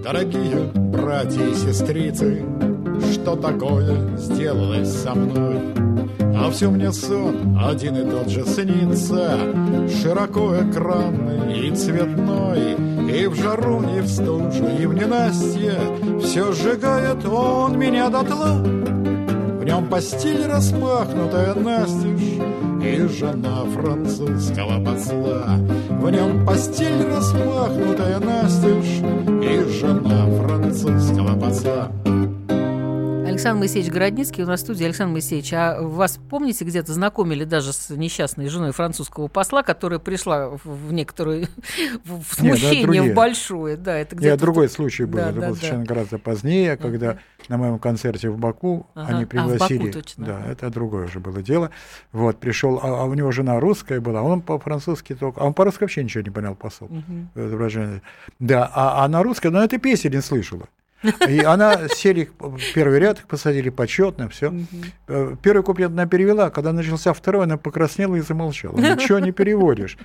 Дорогие 0.04 0.70
братья 0.74 1.44
и 1.44 1.54
сестрицы, 1.56 2.44
Что 3.12 3.34
такое 3.34 4.16
сделалось 4.16 4.92
со 5.02 5.16
мной? 5.16 5.56
А 6.36 6.48
все 6.52 6.70
мне 6.70 6.92
сон 6.92 7.58
один 7.60 7.96
и 7.96 8.08
тот 8.08 8.28
же 8.28 8.44
снится, 8.44 9.36
Широко 10.00 10.54
экранный 10.60 11.66
и 11.66 11.74
цветной, 11.74 12.76
И 13.12 13.26
в 13.26 13.34
жару, 13.34 13.82
и 13.82 14.02
в 14.02 14.06
стужу, 14.06 14.68
и 14.80 14.86
в 14.86 14.94
ненастье 14.94 15.74
Все 16.22 16.52
сжигает 16.52 17.26
он 17.26 17.76
меня 17.76 18.08
дотла. 18.08 18.62
В 18.62 19.64
нем 19.64 19.88
постель 19.88 20.46
распахнутая 20.46 21.54
настежь, 21.54 22.38
И 22.86 23.08
жена 23.08 23.64
французского 23.64 24.84
посла. 24.84 25.58
В 25.90 26.08
нем 26.08 26.46
постель 26.46 27.04
распахнутая 27.04 28.20
настежь, 28.20 29.02
И 29.42 29.68
жена 29.80 30.26
французского 30.40 31.38
посла. 31.38 31.90
Александр 33.36 33.58
Моисеевич 33.58 33.92
Городницкий 33.92 34.44
у 34.44 34.46
нас 34.46 34.60
в 34.60 34.62
студии. 34.62 34.84
Александр 34.84 35.12
Моисеевич, 35.12 35.52
а 35.52 35.78
вас, 35.82 36.18
помните, 36.30 36.64
где-то 36.64 36.94
знакомили 36.94 37.44
даже 37.44 37.74
с 37.74 37.90
несчастной 37.90 38.48
женой 38.48 38.72
французского 38.72 39.28
посла, 39.28 39.62
которая 39.62 39.98
пришла 39.98 40.48
в, 40.64 40.90
некоторую 40.90 41.42
в 42.06 42.42
Нет, 42.42 42.58
смущение 42.58 43.12
в 43.12 43.14
большое? 43.14 43.76
Да, 43.76 43.94
это 43.98 44.14
Нет, 44.14 44.22
где-то... 44.22 44.40
другой 44.40 44.70
случай 44.70 45.04
был. 45.04 45.18
Да, 45.18 45.28
Это 45.28 45.40
да, 45.40 45.46
был 45.48 45.54
да. 45.54 45.60
совершенно 45.60 45.84
гораздо 45.84 46.18
позднее, 46.18 46.78
когда 46.78 47.18
на 47.50 47.58
моем 47.58 47.78
концерте 47.78 48.30
в 48.30 48.38
Баку 48.38 48.86
Ага. 48.94 49.14
они 49.14 49.24
А, 49.24 49.26
в 49.26 49.28
Баку 49.28 49.48
пригласили. 49.50 49.90
точно. 49.90 50.24
Да, 50.24 50.42
это 50.46 50.70
другое 50.70 51.04
уже 51.04 51.20
было 51.20 51.42
дело. 51.42 51.70
Вот, 52.12 52.38
пришел, 52.40 52.80
а, 52.82 53.02
а 53.02 53.04
у 53.04 53.12
него 53.12 53.32
жена 53.32 53.60
русская 53.60 54.00
была, 54.00 54.22
он 54.22 54.40
по-французски 54.40 55.14
только. 55.14 55.42
А 55.42 55.44
он 55.44 55.52
по-русски 55.52 55.82
вообще 55.82 56.02
ничего 56.02 56.24
не 56.24 56.30
понял, 56.30 56.54
посол. 56.54 56.88
Это 57.34 57.48
выражение. 57.48 58.00
Да, 58.38 58.70
а, 58.74 59.04
а 59.04 59.08
на 59.08 59.22
русской, 59.22 59.48
но 59.50 59.62
этой 59.62 59.78
песни 59.78 60.08
не 60.08 60.22
слышала. 60.22 60.70
И 61.28 61.40
она 61.40 61.88
сели 61.88 62.30
первый 62.74 62.98
ряд, 62.98 63.18
их 63.20 63.26
посадили 63.26 63.68
почетно, 63.70 64.28
все. 64.28 64.52
Первый 65.42 65.62
куплет 65.62 65.90
она 65.90 66.06
перевела, 66.06 66.50
когда 66.50 66.72
начался 66.72 67.12
второй, 67.12 67.44
она 67.44 67.56
покраснела 67.56 68.16
и 68.16 68.20
замолчала. 68.20 68.76
Ничего 68.78 69.18
не 69.18 69.32
переводишь. 69.32 69.98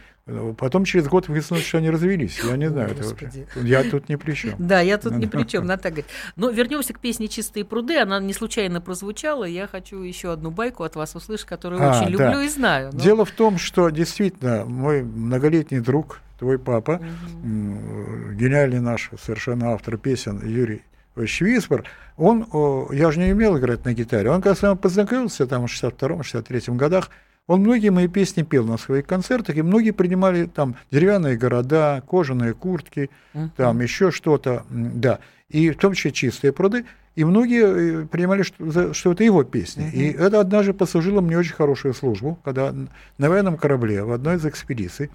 Потом 0.57 0.85
через 0.85 1.07
год 1.07 1.27
выяснилось, 1.27 1.65
что 1.65 1.79
они 1.79 1.89
развелись. 1.89 2.39
Я 2.43 2.55
не 2.57 2.69
знаю. 2.69 2.91
это 2.91 3.03
вообще. 3.07 3.29
Я 3.55 3.83
тут 3.83 4.09
ни 4.09 4.15
при 4.15 4.33
чем. 4.33 4.53
Да, 4.59 4.79
я 4.81 4.97
тут 4.97 5.13
ни 5.15 5.25
при 5.25 5.43
чем, 5.43 5.65
надо 5.65 5.83
так 5.83 5.93
говорить. 5.93 6.11
Но 6.35 6.49
вернемся 6.49 6.93
к 6.93 6.99
песне 6.99 7.27
«Чистые 7.27 7.65
пруды». 7.65 7.97
Она 7.97 8.19
не 8.19 8.33
случайно 8.33 8.81
прозвучала. 8.81 9.45
Я 9.45 9.67
хочу 9.67 9.99
еще 10.01 10.31
одну 10.31 10.51
байку 10.51 10.83
от 10.83 10.95
вас 10.95 11.15
услышать, 11.15 11.47
которую 11.47 11.81
А, 11.81 11.91
очень 12.01 12.15
да. 12.17 12.27
люблю 12.27 12.41
и 12.41 12.49
знаю. 12.49 12.91
Но- 12.93 12.99
Дело 12.99 13.25
в 13.25 13.31
том, 13.31 13.57
что 13.57 13.89
действительно 13.89 14.65
мой 14.65 15.01
многолетний 15.03 15.79
друг, 15.79 16.19
твой 16.41 16.57
папа, 16.57 16.99
м, 17.43 18.35
гениальный 18.35 18.79
наш 18.79 19.11
совершенно 19.23 19.73
автор 19.73 19.97
песен 19.97 20.41
Юрий 20.43 20.81
Висбор, 21.15 21.83
он, 22.17 22.47
я 22.91 23.11
же 23.11 23.19
не 23.19 23.31
умел 23.31 23.59
играть 23.59 23.85
на 23.85 23.93
гитаре, 23.93 24.31
он 24.31 24.41
когда 24.41 24.55
с 24.55 24.63
нами 24.63 24.75
познакомился 24.75 25.45
там 25.45 25.67
в 25.67 25.69
62-63 25.69 26.75
годах, 26.75 27.11
он 27.45 27.61
многие 27.61 27.89
мои 27.89 28.07
песни 28.07 28.41
пел 28.41 28.65
на 28.65 28.77
своих 28.77 29.05
концертах, 29.05 29.55
и 29.55 29.61
многие 29.61 29.91
принимали 29.91 30.45
там 30.45 30.77
деревянные 30.89 31.37
города, 31.37 32.01
кожаные 32.09 32.55
куртки, 32.55 33.11
там 33.55 33.79
еще 33.81 34.09
что-то, 34.09 34.65
да, 34.71 35.19
и 35.47 35.69
в 35.69 35.77
том 35.77 35.93
числе 35.93 36.11
чистые 36.11 36.53
пруды, 36.53 36.85
и 37.15 37.25
многие 37.25 38.03
э, 38.03 38.05
принимали, 38.05 38.43
что, 38.43 38.93
что 38.93 39.11
это 39.11 39.23
его 39.23 39.43
песни. 39.43 39.91
И 39.91 40.11
это 40.11 40.39
однажды 40.39 40.73
послужило 40.73 41.19
мне 41.19 41.37
очень 41.37 41.53
хорошую 41.53 41.93
службу, 41.93 42.39
когда 42.43 42.73
на 43.17 43.29
военном 43.29 43.57
корабле 43.57 44.03
в 44.03 44.11
одной 44.11 44.37
из 44.37 44.45
экспедиций 44.45 45.11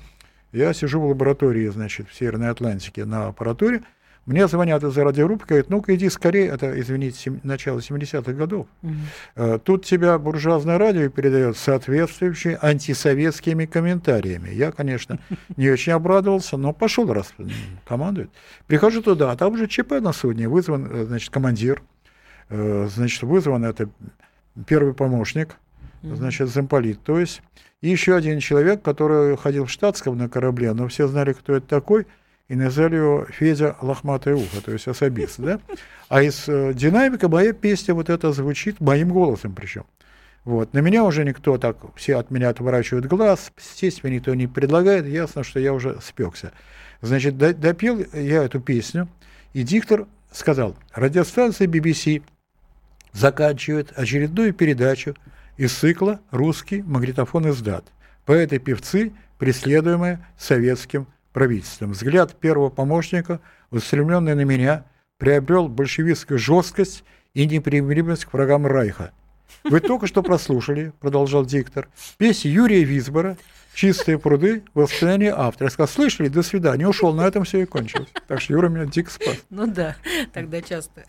я 0.52 0.72
сижу 0.72 1.00
в 1.00 1.06
лаборатории, 1.06 1.68
значит, 1.68 2.08
в 2.08 2.14
Северной 2.14 2.50
Атлантике 2.50 3.04
на 3.04 3.26
аппаратуре, 3.28 3.82
мне 4.24 4.48
звонят 4.48 4.82
из 4.82 4.96
радиорубки, 4.98 5.46
говорят, 5.50 5.70
ну-ка 5.70 5.94
иди 5.94 6.08
скорее, 6.10 6.48
это, 6.48 6.80
извините, 6.80 7.16
сем- 7.16 7.40
начало 7.44 7.78
70-х 7.78 8.32
годов. 8.32 8.66
Э, 9.36 9.60
Тут 9.62 9.84
тебя 9.84 10.18
буржуазное 10.18 10.78
радио 10.78 11.08
передает 11.10 11.56
соответствующие 11.56 12.58
антисоветскими 12.60 13.66
комментариями. 13.66 14.48
Я, 14.50 14.72
конечно, 14.72 15.20
не 15.56 15.70
очень 15.70 15.92
обрадовался, 15.92 16.56
но 16.56 16.72
пошел 16.72 17.12
раз 17.12 17.32
командует. 17.86 18.30
Прихожу 18.66 19.00
туда, 19.00 19.30
а 19.30 19.36
там 19.36 19.52
уже 19.52 19.68
ЧП 19.68 19.92
на 20.00 20.12
судне, 20.12 20.48
вызван, 20.48 20.88
э, 20.90 21.04
значит, 21.04 21.30
командир, 21.30 21.82
э, 22.48 22.88
значит, 22.92 23.22
вызван 23.22 23.64
это 23.64 23.88
первый 24.66 24.92
помощник, 24.94 25.54
значит, 26.02 26.48
замполит, 26.48 27.00
то 27.04 27.20
есть, 27.20 27.42
и 27.80 27.88
еще 27.88 28.16
один 28.16 28.40
человек, 28.40 28.82
который 28.82 29.36
ходил 29.36 29.66
в 29.66 29.70
штатском 29.70 30.16
на 30.16 30.28
корабле, 30.28 30.72
но 30.72 30.88
все 30.88 31.08
знали, 31.08 31.32
кто 31.32 31.56
это 31.56 31.66
такой, 31.66 32.06
и 32.48 32.54
назвали 32.54 32.96
его 32.96 33.26
Федя 33.30 33.76
Лохматое 33.80 34.36
ухо, 34.36 34.60
то 34.64 34.72
есть 34.72 34.86
особист, 34.86 35.38
да? 35.38 35.60
А 36.08 36.22
из 36.22 36.48
э, 36.48 36.72
динамика 36.74 37.28
моя 37.28 37.52
песня 37.52 37.92
вот 37.94 38.08
эта 38.08 38.32
звучит 38.32 38.80
моим 38.80 39.08
голосом 39.10 39.52
причем. 39.52 39.84
Вот. 40.44 40.72
На 40.72 40.78
меня 40.78 41.02
уже 41.02 41.24
никто 41.24 41.58
так, 41.58 41.76
все 41.96 42.16
от 42.16 42.30
меня 42.30 42.50
отворачивают 42.50 43.06
глаз, 43.06 43.52
естественно, 43.58 44.12
никто 44.12 44.32
не 44.34 44.46
предлагает, 44.46 45.06
ясно, 45.06 45.42
что 45.42 45.58
я 45.58 45.72
уже 45.72 45.98
спекся. 46.00 46.52
Значит, 47.02 47.36
допил 47.36 48.04
я 48.12 48.44
эту 48.44 48.60
песню, 48.60 49.08
и 49.52 49.64
диктор 49.64 50.06
сказал, 50.30 50.76
радиостанция 50.92 51.66
BBC 51.66 52.22
заканчивает 53.12 53.92
очередную 53.96 54.54
передачу 54.54 55.16
из 55.56 55.72
цикла 55.72 56.20
«Русский 56.30 56.82
магнитофон 56.82 57.50
издат». 57.50 57.84
Поэты-певцы, 58.24 59.12
преследуемые 59.38 60.26
советским 60.38 61.06
правительством. 61.32 61.92
Взгляд 61.92 62.38
первого 62.38 62.70
помощника, 62.70 63.40
устремленный 63.70 64.34
на 64.34 64.42
меня, 64.42 64.84
приобрел 65.18 65.68
большевистскую 65.68 66.38
жесткость 66.38 67.04
и 67.34 67.46
непримиримость 67.46 68.24
к 68.24 68.32
врагам 68.32 68.66
Райха. 68.66 69.12
Вы 69.64 69.80
только 69.80 70.06
что 70.06 70.22
прослушали, 70.22 70.92
продолжал 71.00 71.44
диктор, 71.44 71.88
песню 72.18 72.50
Юрия 72.50 72.84
Висбора 72.84 73.36
«Чистые 73.74 74.18
пруды. 74.18 74.62
Воспоминания 74.72 75.34
автора». 75.36 75.66
Я 75.66 75.70
сказал, 75.70 75.88
слышали, 75.88 76.28
до 76.28 76.42
свидания. 76.42 76.88
Ушел, 76.88 77.12
на 77.12 77.26
этом 77.26 77.44
все 77.44 77.60
и 77.60 77.66
кончилось. 77.66 78.08
Так 78.26 78.40
что 78.40 78.54
Юра 78.54 78.70
меня 78.70 78.86
дико 78.86 79.10
спас. 79.10 79.36
Ну 79.50 79.66
да, 79.66 79.96
тогда 80.32 80.62
часто 80.62 81.04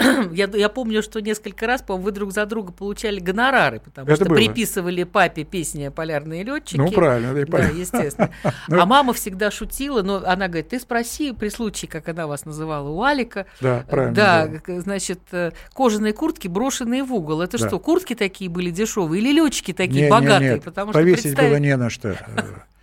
я, 0.32 0.48
я 0.52 0.68
помню, 0.68 1.02
что 1.02 1.20
несколько 1.20 1.66
раз, 1.66 1.82
по 1.82 1.96
вы 1.96 2.12
друг 2.12 2.32
за 2.32 2.46
друга 2.46 2.72
получали 2.72 3.20
гонорары, 3.20 3.80
потому 3.80 4.08
это 4.08 4.16
что 4.16 4.24
было. 4.26 4.36
приписывали 4.36 5.04
папе 5.04 5.44
песни 5.44 5.88
«Полярные 5.88 6.42
летчики». 6.42 6.76
Ну, 6.78 6.90
правильно, 6.90 7.34
да, 7.34 7.44
да 7.44 7.68
естественно. 7.68 8.30
Ну, 8.68 8.80
а 8.80 8.86
мама 8.86 9.12
всегда 9.12 9.50
шутила, 9.50 10.02
но 10.02 10.22
она 10.24 10.48
говорит, 10.48 10.68
ты 10.68 10.78
спроси 10.78 11.32
при 11.32 11.48
случае, 11.48 11.88
как 11.88 12.08
она 12.08 12.26
вас 12.26 12.44
называла, 12.44 12.88
у 12.88 13.02
Алика. 13.02 13.46
Да, 13.60 13.84
правильно. 13.88 14.14
Да, 14.14 14.46
да. 14.66 14.80
значит, 14.80 15.20
э, 15.32 15.52
кожаные 15.74 16.12
куртки, 16.12 16.48
брошенные 16.48 17.02
в 17.02 17.12
угол. 17.12 17.42
Это 17.42 17.58
да. 17.58 17.66
что, 17.66 17.78
куртки 17.78 18.14
такие 18.14 18.50
были 18.50 18.70
дешевые 18.70 19.20
или 19.22 19.32
летчики 19.32 19.72
такие 19.72 20.04
не, 20.04 20.10
богатые? 20.10 20.50
Не, 20.50 20.54
нет. 20.56 20.64
Потому 20.64 20.92
Повесить 20.92 21.18
что 21.18 21.28
представить... 21.28 21.50
было 21.50 21.58
не 21.58 21.76
на 21.76 21.90
что 21.90 22.16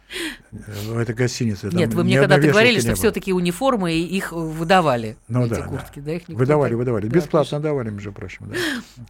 в 0.52 0.98
этой 0.98 1.16
гостинице. 1.16 1.70
Нет, 1.72 1.94
вы 1.94 2.04
мне 2.04 2.20
когда-то 2.20 2.48
говорили, 2.48 2.80
что 2.80 2.96
все-таки 2.96 3.34
униформы 3.34 3.94
их 3.94 4.32
выдавали. 4.32 5.18
Ну 5.28 5.46
эти 5.46 5.56
да, 5.56 5.62
куртки, 5.64 6.00
да, 6.00 6.14
их 6.14 6.28
выдавали, 6.28 6.72
так... 6.72 6.78
выдавали. 6.78 7.08
Бесплатно 7.08 7.60
давали, 7.60 7.90
между 7.90 8.12
прочим. 8.12 8.50
Да. 8.50 8.58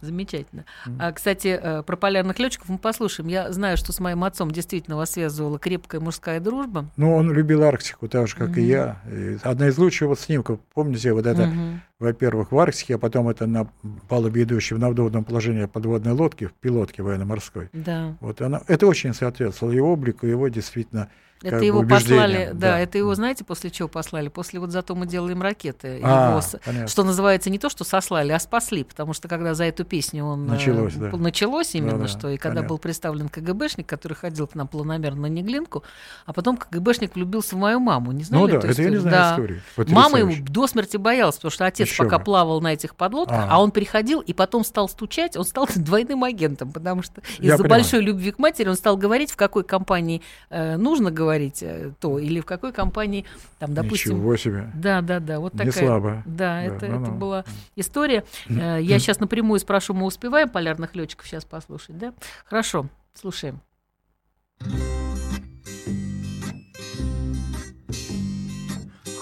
Замечательно. 0.00 0.64
Mm. 0.86 0.96
А, 0.98 1.12
кстати, 1.12 1.58
э, 1.60 1.82
про 1.82 1.96
полярных 1.96 2.38
летчиков 2.38 2.68
мы 2.68 2.78
послушаем. 2.78 3.28
Я 3.28 3.52
знаю, 3.52 3.76
что 3.76 3.92
с 3.92 4.00
моим 4.00 4.24
отцом 4.24 4.50
действительно 4.50 4.96
вас 4.96 5.12
связывала 5.12 5.58
крепкая 5.58 6.00
мужская 6.00 6.40
дружба. 6.40 6.86
Ну, 6.96 7.14
он 7.14 7.32
любил 7.32 7.62
Арктику, 7.62 8.08
так 8.08 8.28
же, 8.28 8.36
как 8.36 8.50
mm-hmm. 8.50 8.60
и 8.60 8.66
я. 8.66 9.02
И 9.10 9.38
одна 9.42 9.68
из 9.68 9.78
лучших 9.78 10.08
вот 10.08 10.20
снимков, 10.20 10.60
помните, 10.74 11.12
вот 11.12 11.26
это, 11.26 11.42
mm-hmm. 11.42 11.78
во-первых, 11.98 12.52
в 12.52 12.58
Арктике, 12.58 12.96
а 12.96 12.98
потом 12.98 13.28
это 13.28 13.46
на 13.46 13.68
палубе 14.08 14.42
идущей 14.42 14.76
в 14.76 14.78
надводном 14.78 15.24
положении 15.24 15.66
подводной 15.66 16.12
лодки, 16.12 16.46
в 16.46 16.52
пилотке 16.54 17.02
военно-морской. 17.02 17.68
Да. 17.72 18.16
Вот 18.20 18.40
она, 18.40 18.62
это 18.66 18.86
очень 18.86 19.14
соответствовало 19.14 19.72
его 19.72 19.92
облику, 19.92 20.26
его 20.26 20.48
действительно 20.48 21.10
это 21.42 21.64
его 21.64 21.82
послали, 21.82 22.50
да, 22.52 22.72
да, 22.72 22.78
это 22.80 22.98
его, 22.98 23.14
знаете, 23.14 23.44
после 23.44 23.70
чего 23.70 23.88
послали? 23.88 24.28
После 24.28 24.58
вот 24.58 24.70
зато 24.70 24.94
мы 24.94 25.06
делаем 25.06 25.40
ракеты. 25.40 26.00
А, 26.02 26.40
его, 26.66 26.86
что 26.88 27.04
называется, 27.04 27.48
не 27.50 27.58
то, 27.58 27.68
что 27.68 27.84
сослали, 27.84 28.32
а 28.32 28.38
спасли, 28.40 28.82
потому 28.82 29.12
что 29.12 29.28
когда 29.28 29.54
за 29.54 29.64
эту 29.64 29.84
песню 29.84 30.24
он 30.24 30.46
э, 30.46 30.50
началось, 30.50 30.94
да. 30.94 31.10
началось 31.16 31.74
именно, 31.74 31.98
да, 31.98 32.08
что 32.08 32.28
и 32.28 32.36
когда 32.36 32.56
понятно. 32.56 32.68
был 32.68 32.78
представлен 32.78 33.28
КГБшник, 33.28 33.86
который 33.86 34.14
ходил 34.14 34.46
к 34.46 34.54
нам 34.54 34.66
планомерно 34.66 35.22
на 35.22 35.26
Неглинку, 35.26 35.84
а 36.26 36.32
потом 36.32 36.56
КГБшник 36.56 37.14
влюбился 37.14 37.54
в 37.54 37.58
мою 37.58 37.78
маму, 37.78 38.12
не 38.12 38.24
знали? 38.24 38.52
Ну 38.52 38.60
да, 38.60 38.68
это 38.68 38.82
я 38.82 38.90
не 38.90 38.96
знаю 38.96 39.12
да. 39.12 39.32
истории. 39.32 39.92
Мама 39.92 40.18
ему 40.18 40.34
до 40.40 40.66
смерти 40.66 40.96
боялась, 40.96 41.36
потому 41.36 41.52
что 41.52 41.66
отец 41.66 41.88
Еще 41.88 42.02
пока 42.02 42.18
бы. 42.18 42.24
плавал 42.24 42.60
на 42.60 42.72
этих 42.72 42.96
подлодках, 42.96 43.38
а. 43.38 43.48
а 43.48 43.62
он 43.62 43.70
приходил 43.70 44.20
и 44.20 44.32
потом 44.32 44.64
стал 44.64 44.88
стучать, 44.88 45.36
он 45.36 45.44
стал 45.44 45.68
двойным 45.76 46.24
агентом, 46.24 46.72
потому 46.72 47.02
что 47.02 47.22
из-за 47.38 47.62
большой 47.62 48.00
любви 48.00 48.32
к 48.32 48.38
матери 48.38 48.68
он 48.68 48.76
стал 48.76 48.96
говорить, 48.96 49.30
в 49.30 49.36
какой 49.36 49.62
компании 49.62 50.22
э, 50.50 50.76
нужно 50.76 51.10
говорить 51.10 51.27
э, 51.62 51.92
то, 52.00 52.18
или 52.18 52.40
в 52.40 52.46
какой 52.46 52.72
компании, 52.72 53.24
там, 53.58 53.74
допустим... 53.74 54.16
Ничего 54.16 54.36
себе. 54.36 54.70
Да, 54.74 55.00
да, 55.00 55.20
да, 55.20 55.40
вот 55.40 55.54
Не 55.54 55.66
такая... 55.66 55.72
слабо. 55.72 56.22
Да, 56.26 56.36
да 56.36 56.62
это, 56.62 56.86
ну, 56.86 57.02
это 57.02 57.10
была 57.10 57.44
история. 57.76 58.24
Э, 58.48 58.78
я 58.80 58.98
сейчас 58.98 59.20
напрямую 59.20 59.60
спрошу, 59.60 59.94
мы 59.94 60.06
успеваем 60.06 60.48
полярных 60.48 60.94
летчиков 60.94 61.26
сейчас 61.26 61.44
послушать, 61.44 61.98
да? 61.98 62.12
Хорошо, 62.44 62.86
слушаем. 63.14 63.60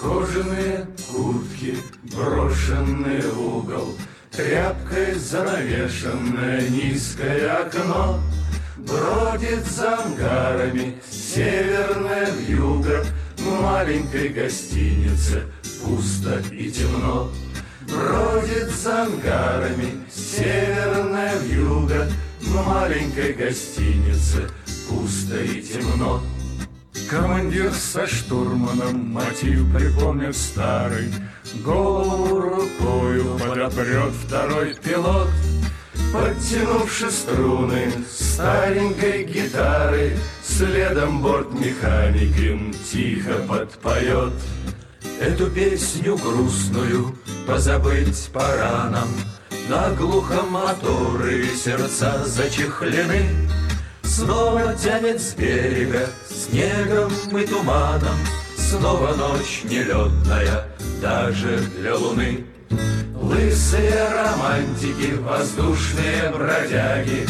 Кожаные 0.01 0.87
куртки, 1.11 1.75
брошенные 2.15 3.21
в 3.21 3.57
угол, 3.57 3.87
Тряпкой 4.31 5.13
занавешенное 5.15 6.69
низкое 6.69 7.63
окно— 7.63 8.19
Бродит 8.87 9.65
за 9.65 9.97
ангарами 9.97 10.95
северная 11.11 12.31
вьюга 12.31 13.05
В 13.37 13.61
маленькой 13.61 14.29
гостинице 14.29 15.43
пусто 15.83 16.41
и 16.51 16.71
темно. 16.71 17.29
Бродит 17.81 18.69
за 18.69 19.03
ангарами 19.03 20.05
северная 20.09 21.37
вьюга 21.39 22.07
В 22.39 22.65
маленькой 22.65 23.33
гостинице 23.33 24.49
пусто 24.89 25.43
и 25.43 25.61
темно. 25.61 26.21
Командир 27.09 27.73
со 27.73 28.07
штурманом 28.07 29.11
мотив 29.11 29.73
припомнит 29.73 30.35
старый 30.35 31.13
Голову 31.63 32.39
рукою 32.39 33.37
подопрет 33.37 34.13
второй 34.25 34.75
пилот— 34.75 35.29
Подтянувши 36.17 37.11
струны 37.11 37.91
старенькой 38.09 39.23
гитары, 39.23 40.17
Следом 40.43 41.21
борт 41.21 41.53
механиком 41.53 42.73
тихо 42.91 43.33
подпоет. 43.47 44.33
Эту 45.19 45.51
песню 45.51 46.17
грустную 46.17 47.15
позабыть 47.45 48.29
пора 48.33 48.89
нам, 48.89 49.07
На 49.69 49.91
глухом 49.93 50.53
моторы 50.53 51.45
сердца 51.55 52.23
зачехлены. 52.25 53.23
Снова 54.01 54.73
тянет 54.73 55.21
с 55.21 55.35
берега 55.35 56.09
снегом 56.27 57.11
и 57.37 57.45
туманом, 57.45 58.17
Снова 58.55 59.13
ночь 59.13 59.61
нелетная 59.65 60.65
даже 60.99 61.59
для 61.77 61.95
луны. 61.95 62.46
Лысые 63.15 64.09
романтики, 64.09 65.13
воздушные 65.19 66.31
бродяги, 66.31 67.27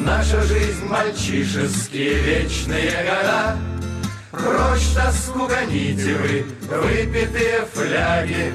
Наша 0.00 0.40
жизнь 0.42 0.86
мальчишеские 0.86 2.14
вечные 2.14 2.90
года. 3.04 3.58
Прочь 4.30 4.88
тоску 4.94 5.46
гоните 5.46 6.14
вы, 6.14 6.46
выпитые 6.68 7.66
фляги, 7.72 8.54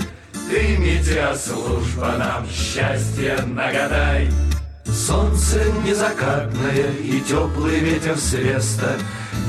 Ты, 0.49 0.77
метеослужба, 0.77 2.15
нам 2.17 2.47
счастье 2.49 3.37
нагадай. 3.45 4.31
Солнце 4.85 5.65
незакатное 5.85 6.91
и 6.99 7.19
теплый 7.21 7.79
ветер 7.79 8.17
с 8.17 8.33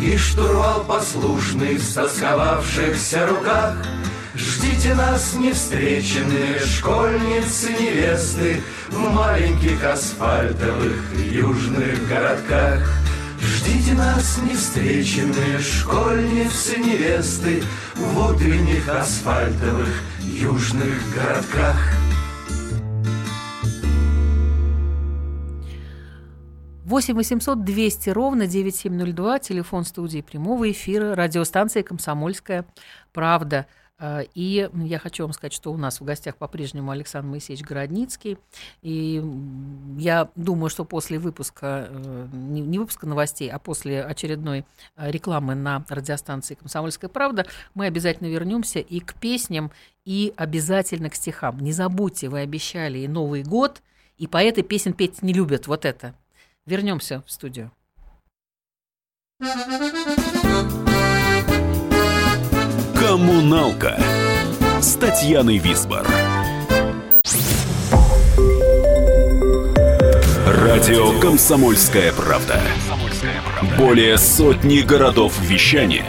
И 0.03 0.16
штурвал 0.18 0.85
послушный 0.85 1.77
в 1.77 1.83
стосковавшихся 1.83 3.27
руках— 3.27 3.77
Ждите 4.37 4.94
нас, 4.94 5.35
невстреченные 5.35 6.59
школьницы, 6.59 7.70
невесты 7.70 8.61
В 8.90 8.99
маленьких 8.99 9.83
асфальтовых 9.83 11.14
южных 11.18 12.07
городках. 12.07 12.87
Ждите 13.40 13.94
нас, 13.94 14.38
невстреченные 14.42 15.59
школьницы, 15.59 16.79
невесты 16.79 17.62
В 17.94 18.31
утренних 18.31 18.87
асфальтовых 18.90 20.03
южных 20.20 21.14
городках. 21.14 21.77
Восемь 26.85 27.14
восемьсот 27.14 27.64
двести 27.64 28.11
ровно 28.11 28.46
девять 28.46 28.77
семь 28.77 28.96
ноль 28.96 29.14
два 29.14 29.38
телефон 29.38 29.87
студии 29.87 30.20
прямого 30.20 30.70
эфира 30.70 31.14
радиостанция 31.14 31.82
«Комсомольская 31.82 32.66
правда». 33.14 33.66
А, 33.99 34.20
и 34.34 34.68
я 34.74 34.99
хочу 34.99 35.22
вам 35.24 35.32
сказать, 35.32 35.55
что 35.55 35.72
у 35.72 35.76
нас 35.76 36.01
в 36.01 36.05
гостях 36.05 36.36
по-прежнему 36.36 36.90
Александр 36.90 37.30
Моисеевич 37.30 37.64
Городницкий. 37.64 38.38
И 38.82 39.22
я 39.99 40.28
думаю, 40.34 40.68
что 40.68 40.84
после 40.84 41.18
выпуска, 41.18 41.88
э, 41.88 42.28
не 42.32 42.78
выпуска 42.78 43.07
новостей, 43.07 43.51
а 43.51 43.59
после 43.59 44.03
очередной 44.03 44.64
э, 44.97 45.11
рекламы 45.11 45.55
на 45.55 45.84
радиостанции 45.88 46.55
«Комсомольская 46.55 47.09
правда» 47.09 47.47
мы 47.74 47.86
обязательно 47.86 48.28
вернемся 48.28 48.80
и 48.80 49.01
к 49.01 49.14
песням, 49.14 49.70
и 50.05 50.34
обязательно 50.36 51.09
к 51.09 51.14
стихам. 51.14 51.59
Не 51.61 51.72
забудьте, 51.72 52.28
вы 52.28 52.40
обещали 52.40 52.99
и 52.99 53.09
Новый 53.09 53.42
год, 53.42 53.82
и 54.18 54.26
поэты 54.26 54.62
песен 54.62 54.92
петь 54.92 55.22
не 55.22 55.32
любят. 55.32 55.66
Вот 55.66 55.84
это. 55.84 56.14
Вернемся 56.66 57.22
в 57.26 57.30
студию. 57.30 57.70
Коммуналка 63.17 63.99
с 64.79 64.93
Татьяной 64.97 65.57
Висбор. 65.57 66.07
Радио 70.47 71.19
«Комсомольская 71.19 72.12
правда». 72.12 72.61
Более 73.79 74.19
сотни 74.19 74.81
городов 74.81 75.33
вещания 75.41 76.05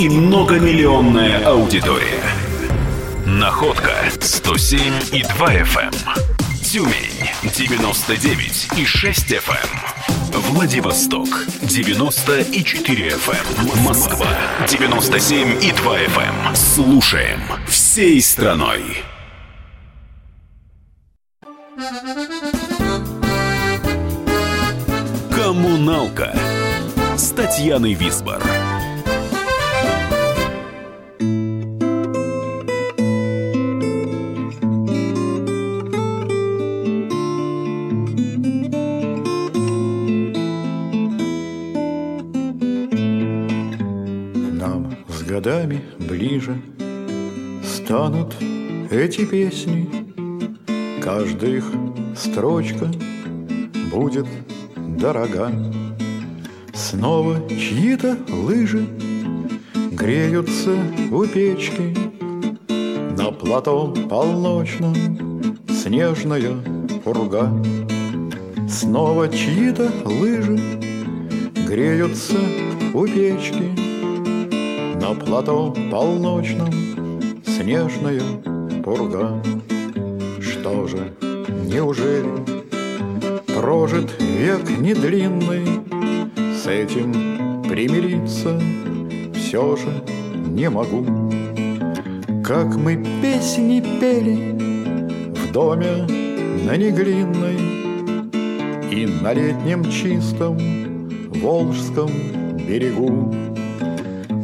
и 0.00 0.08
многомиллионная 0.08 1.46
аудитория. 1.46 2.24
Находка 3.24 3.94
107 4.20 4.80
и 5.12 5.22
2 5.22 5.54
FM. 5.54 5.78
Эм. 5.78 5.92
Тюмень 6.60 7.30
99 7.44 8.68
и 8.76 8.84
6 8.84 9.30
FM. 9.30 9.83
Эм. 10.34 10.40
Владивосток 10.40 11.28
90 11.62 12.40
и 12.40 12.64
4 12.64 13.08
FM. 13.10 13.72
Эм. 13.72 13.84
Москва 13.84 14.26
97 14.68 15.62
и 15.62 15.72
2 15.72 15.98
FM. 16.00 16.54
Слушаем 16.54 17.40
всей 17.68 18.20
страной. 18.20 19.04
Коммуналка 25.30 26.36
с 27.16 27.30
Татьяной 27.30 27.94
Висбор. 27.94 28.42
Станут 48.14 48.34
эти 48.90 49.24
песни. 49.24 49.88
Каждая 51.00 51.56
их 51.56 51.64
строчка 52.16 52.88
будет 53.92 54.26
дорога. 54.76 55.50
Снова 56.72 57.36
чьи-то 57.48 58.16
лыжи 58.28 58.86
греются 59.92 60.76
у 61.10 61.24
печки 61.26 61.96
На 63.16 63.30
плато 63.32 63.94
полночном 64.08 64.94
снежная 65.68 66.54
пурга. 67.04 67.50
Снова 68.68 69.28
чьи-то 69.28 69.90
лыжи 70.04 70.58
греются 71.66 72.38
у 72.92 73.06
печки 73.06 73.70
На 75.00 75.14
плато 75.14 75.74
полночном 75.90 76.70
снежная 77.56 78.20
пурга. 78.82 79.40
Что 80.40 80.88
же, 80.88 81.12
неужели 81.66 82.28
прожит 83.46 84.10
век 84.20 84.68
недлинный, 84.78 85.64
С 86.56 86.66
этим 86.66 87.62
примириться 87.68 88.60
все 89.34 89.76
же 89.76 89.92
не 90.48 90.68
могу. 90.68 91.04
Как 92.44 92.74
мы 92.76 93.04
песни 93.22 93.82
пели 94.00 94.52
в 95.34 95.52
доме 95.52 96.06
на 96.66 96.76
Неглинной 96.76 97.58
И 98.90 99.06
на 99.22 99.32
летнем 99.32 99.84
чистом 99.90 100.58
Волжском 101.40 102.10
берегу. 102.66 103.32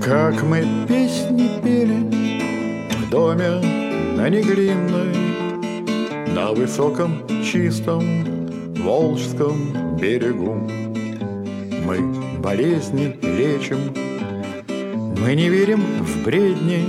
Как 0.01 0.43
мы 0.43 0.65
песни 0.87 1.49
пели 1.63 2.20
доме 3.11 3.61
на 4.17 4.29
Неглинной 4.29 5.13
На 6.33 6.53
высоком 6.53 7.23
чистом 7.45 8.05
Волжском 8.77 9.97
берегу. 10.01 10.55
Мы 11.85 12.39
болезни 12.39 13.19
лечим, 13.23 13.79
мы 15.21 15.35
не 15.35 15.49
верим 15.49 15.83
в 16.01 16.25
бредни, 16.25 16.85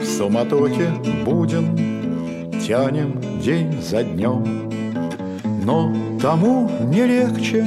В 0.00 0.06
суматохе 0.06 0.88
будем, 1.26 1.76
тянем 2.60 3.20
день 3.42 3.82
за 3.82 4.04
днем. 4.04 4.70
Но 5.64 5.92
тому 6.22 6.70
не 6.84 7.04
легче, 7.04 7.66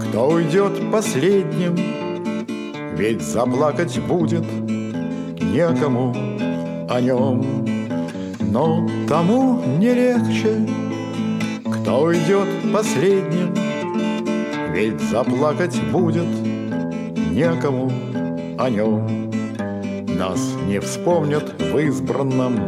кто 0.00 0.30
уйдет 0.30 0.72
последним, 0.90 1.76
Ведь 2.96 3.22
заплакать 3.22 3.98
будет 4.00 4.44
некому 5.54 6.12
о 6.88 7.00
нем. 7.00 7.64
Но 8.40 8.88
тому 9.08 9.62
не 9.78 9.94
легче, 9.94 10.66
кто 11.64 12.02
уйдет 12.02 12.48
последним, 12.72 13.54
ведь 14.72 15.00
заплакать 15.00 15.80
будет 15.92 16.26
некому 17.30 17.90
о 18.58 18.68
нем. 18.68 19.30
Нас 20.18 20.40
не 20.66 20.80
вспомнят 20.80 21.54
в 21.60 21.78
избранном, 21.78 22.58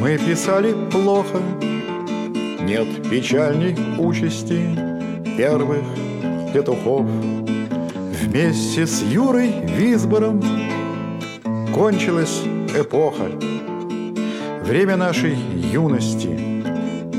мы 0.00 0.18
писали 0.18 0.74
плохо, 0.90 1.38
нет 2.60 3.08
печальней 3.08 3.76
участи 3.98 4.60
первых 5.36 5.84
петухов. 6.52 7.06
Вместе 8.22 8.86
с 8.86 9.02
Юрой 9.02 9.52
Визбором 9.76 10.40
кончилась 11.74 12.42
эпоха, 12.72 13.24
время 14.62 14.96
нашей 14.96 15.34
юности, 15.34 16.38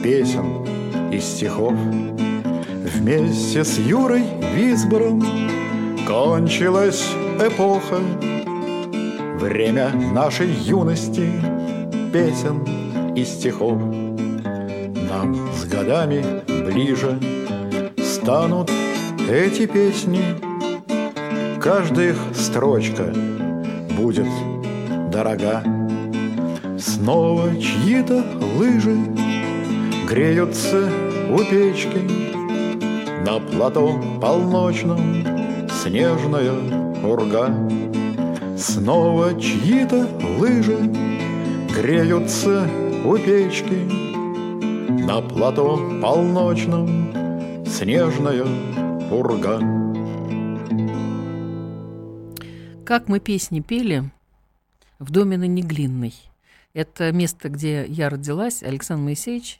песен, 0.01 0.65
и 1.11 1.19
стихов. 1.19 1.73
Вместе 1.73 3.65
с 3.65 3.77
Юрой 3.77 4.23
Визбором 4.55 5.21
кончилась 6.07 7.05
эпоха, 7.37 7.99
Время 9.39 9.91
нашей 10.13 10.47
юности, 10.47 11.29
песен 12.13 12.63
и 13.13 13.25
стихов. 13.25 13.77
Нам 15.09 15.49
с 15.53 15.65
годами 15.65 16.23
ближе 16.47 17.19
станут 18.01 18.71
эти 19.29 19.65
песни, 19.65 20.23
Каждая 21.59 22.11
их 22.11 22.17
строчка 22.33 23.13
будет 23.95 24.27
дорога. 25.15 25.63
Снова 26.77 27.55
чьи-то 27.55 28.21
лыжи 28.57 28.97
Греются 30.09 30.89
у 31.31 31.37
печки 31.39 32.01
На 33.25 33.39
плато 33.39 33.97
полночном 34.21 34.99
снежная 35.69 36.51
урга. 37.01 37.47
Снова 38.57 39.39
чьи-то 39.39 40.05
лыжи 40.37 40.77
Греются 41.73 42.67
у 43.05 43.17
печки 43.17 43.79
На 45.07 45.21
плато 45.21 45.79
полночном 46.01 47.65
снежная 47.65 48.45
урга. 49.09 49.61
Как 52.83 53.07
мы 53.07 53.19
песни 53.19 53.61
пели 53.61 54.03
в 54.99 55.11
доме 55.11 55.37
на 55.37 55.45
Неглинной. 55.45 56.13
Это 56.73 57.11
место, 57.11 57.49
где 57.49 57.85
я 57.85 58.09
родилась, 58.09 58.61
Александр 58.61 59.03
Моисеевич. 59.03 59.59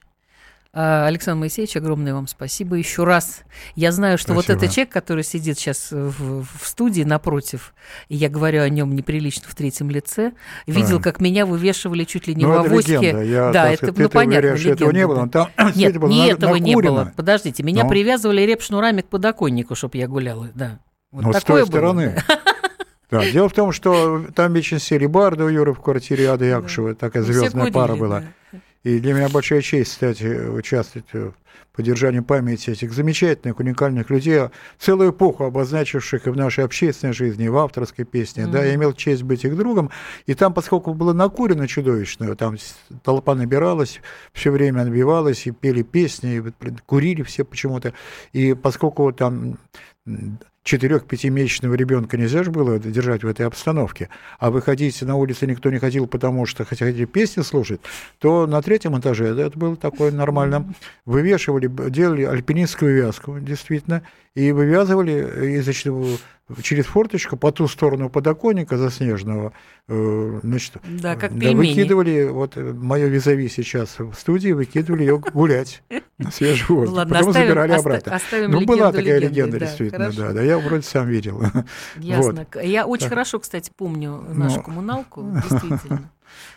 А, 0.77 1.07
Александр 1.07 1.39
Моисеевич, 1.39 1.77
огромное 1.77 2.13
вам 2.13 2.27
спасибо 2.27 2.75
еще 2.75 3.05
раз. 3.05 3.43
Я 3.75 3.93
знаю, 3.93 4.17
что 4.17 4.33
спасибо. 4.33 4.51
вот 4.53 4.63
этот 4.63 4.75
человек, 4.75 4.91
который 4.91 5.23
сидит 5.23 5.57
сейчас 5.57 5.89
в, 5.91 6.43
в 6.43 6.67
студии 6.67 7.03
напротив, 7.03 7.73
и 8.09 8.17
я 8.17 8.27
говорю 8.27 8.61
о 8.61 8.67
нем 8.67 8.93
неприлично 8.93 9.47
в 9.47 9.55
третьем 9.55 9.89
лице, 9.89 10.33
видел, 10.67 11.01
как 11.01 11.21
меня 11.21 11.45
вывешивали 11.45 12.03
чуть 12.03 12.27
ли 12.27 12.35
не 12.35 12.43
ну, 12.43 12.51
в 12.51 12.65
авоське. 12.65 12.95
Это 12.95 13.21
Я, 13.21 13.51
да, 13.53 13.71
это, 13.71 13.93
ну, 13.95 14.09
понятно, 14.09 14.53
легенда. 14.53 14.73
этого 14.73 14.91
не 14.91 15.07
было. 15.07 15.29
Там 15.29 15.47
Нет, 15.75 15.97
было 15.97 16.09
не 16.09 16.27
этого 16.27 16.55
не 16.55 16.75
было. 16.75 17.13
Подождите, 17.15 17.63
меня 17.63 17.83
Но. 17.83 17.85
Ну. 17.85 17.89
привязывали 17.91 18.41
реп-шнурами 18.41 18.99
к 18.99 19.05
подоконнику, 19.07 19.75
чтобы 19.75 19.97
я 19.97 20.09
гуляла, 20.09 20.49
да. 20.53 20.79
Вот 21.13 21.23
Но 21.23 21.31
такое 21.31 21.39
с 21.39 21.43
той 21.45 21.61
было. 21.61 21.67
стороны. 21.67 22.21
Да, 23.21 23.31
дело 23.31 23.49
в 23.49 23.53
том, 23.53 23.71
что 23.71 24.25
там 24.35 24.53
вечен 24.53 24.79
серии 24.79 25.07
Барда 25.07 25.45
у 25.45 25.49
Юры 25.49 25.73
в 25.73 25.79
квартире 25.79 26.29
Ады 26.29 26.45
Якушева, 26.45 26.95
такая 26.95 27.23
звездная 27.23 27.71
пара 27.71 27.95
была. 27.95 28.23
И 28.83 28.99
для 28.99 29.13
меня 29.13 29.29
большая 29.29 29.61
честь, 29.61 29.93
кстати, 29.93 30.47
участвовать 30.47 31.11
в 31.11 31.33
поддержании 31.75 32.19
памяти 32.19 32.69
этих 32.69 32.93
замечательных, 32.93 33.59
уникальных 33.59 34.09
людей, 34.11 34.39
целую 34.79 35.09
эпоху 35.11 35.45
обозначивших 35.45 36.27
и 36.27 36.29
в 36.29 36.37
нашей 36.37 36.63
общественной 36.63 37.13
жизни, 37.13 37.45
и 37.45 37.49
в 37.49 37.57
авторской 37.57 38.05
песне. 38.05 38.43
Mm-hmm. 38.43 38.51
Да, 38.51 38.63
я 38.63 38.75
имел 38.75 38.93
честь 38.93 39.23
быть 39.23 39.43
их 39.43 39.57
другом. 39.57 39.89
И 40.27 40.35
там, 40.35 40.53
поскольку 40.53 40.93
было 40.93 41.13
накурено 41.13 41.67
чудовищно, 41.67 42.35
там 42.35 42.57
толпа 43.03 43.35
набиралась, 43.35 44.01
все 44.33 44.51
время 44.51 44.85
набивалась, 44.85 45.47
и 45.47 45.51
пели 45.51 45.81
песни, 45.81 46.37
и 46.37 46.69
курили 46.85 47.23
все 47.23 47.43
почему-то. 47.43 47.93
И 48.31 48.53
поскольку 48.53 49.11
там 49.11 49.57
четырех-пятимесячного 50.65 51.75
ребенка 51.75 52.17
нельзя 52.17 52.43
же 52.43 52.51
было 52.51 52.79
держать 52.79 53.23
в 53.23 53.27
этой 53.27 53.45
обстановке, 53.45 54.09
а 54.39 54.49
выходить 54.49 54.99
на 55.03 55.15
улицу 55.15 55.45
никто 55.45 55.69
не 55.69 55.77
ходил, 55.77 56.07
потому 56.07 56.45
что 56.47 56.65
хотели 56.65 57.05
песни 57.05 57.43
слушать, 57.43 57.79
то 58.19 58.47
на 58.47 58.61
третьем 58.61 58.99
этаже 58.99 59.27
это 59.27 59.57
было 59.57 59.77
такое 59.77 60.11
нормально. 60.11 60.73
Вывешивали, 61.05 61.71
делали 61.89 62.23
альпинистскую 62.23 62.95
вязку, 62.95 63.39
действительно, 63.39 64.01
и 64.33 64.51
вывязывали, 64.51 65.55
и, 65.55 65.61
значит, 65.61 65.93
через 66.61 66.85
форточку 66.85 67.37
по 67.37 67.51
ту 67.51 67.67
сторону 67.67 68.09
подоконника 68.09 68.77
заснеженного, 68.77 69.51
э, 69.87 70.39
значит, 70.43 70.73
Да, 71.01 71.15
как 71.15 71.33
да, 71.33 71.39
пельмени. 71.39 71.69
выкидывали, 71.73 72.25
вот 72.29 72.55
мое 72.55 73.07
визави 73.07 73.49
сейчас 73.49 73.97
в 73.97 74.13
студии, 74.13 74.51
выкидывали 74.51 75.01
ее 75.01 75.17
гулять 75.17 75.81
на 76.19 76.29
свежий 76.31 76.67
воздух, 76.67 76.97
ладно, 76.97 77.15
потом 77.15 77.29
оставим- 77.31 77.47
забирали 77.47 77.71
обратно. 77.71 78.15
оставим 78.15 78.51
Ну, 78.51 78.61
была 78.65 78.91
такая 78.91 79.19
легенда, 79.19 79.57
да, 79.59 79.65
действительно, 79.65 80.05
хорошо. 80.05 80.21
да, 80.21 80.33
да, 80.33 80.41
я 80.43 80.59
вроде 80.59 80.83
сам 80.83 81.07
видел. 81.07 81.41
Ясно. 81.97 82.45
Вот. 82.53 82.63
Я 82.63 82.85
очень 82.85 83.05
Так. 83.05 83.09
хорошо, 83.13 83.39
кстати, 83.39 83.71
помню 83.75 84.21
нашу 84.33 84.57
Ну. 84.57 84.63
коммуналку, 84.63 85.21
действительно. 85.49 86.11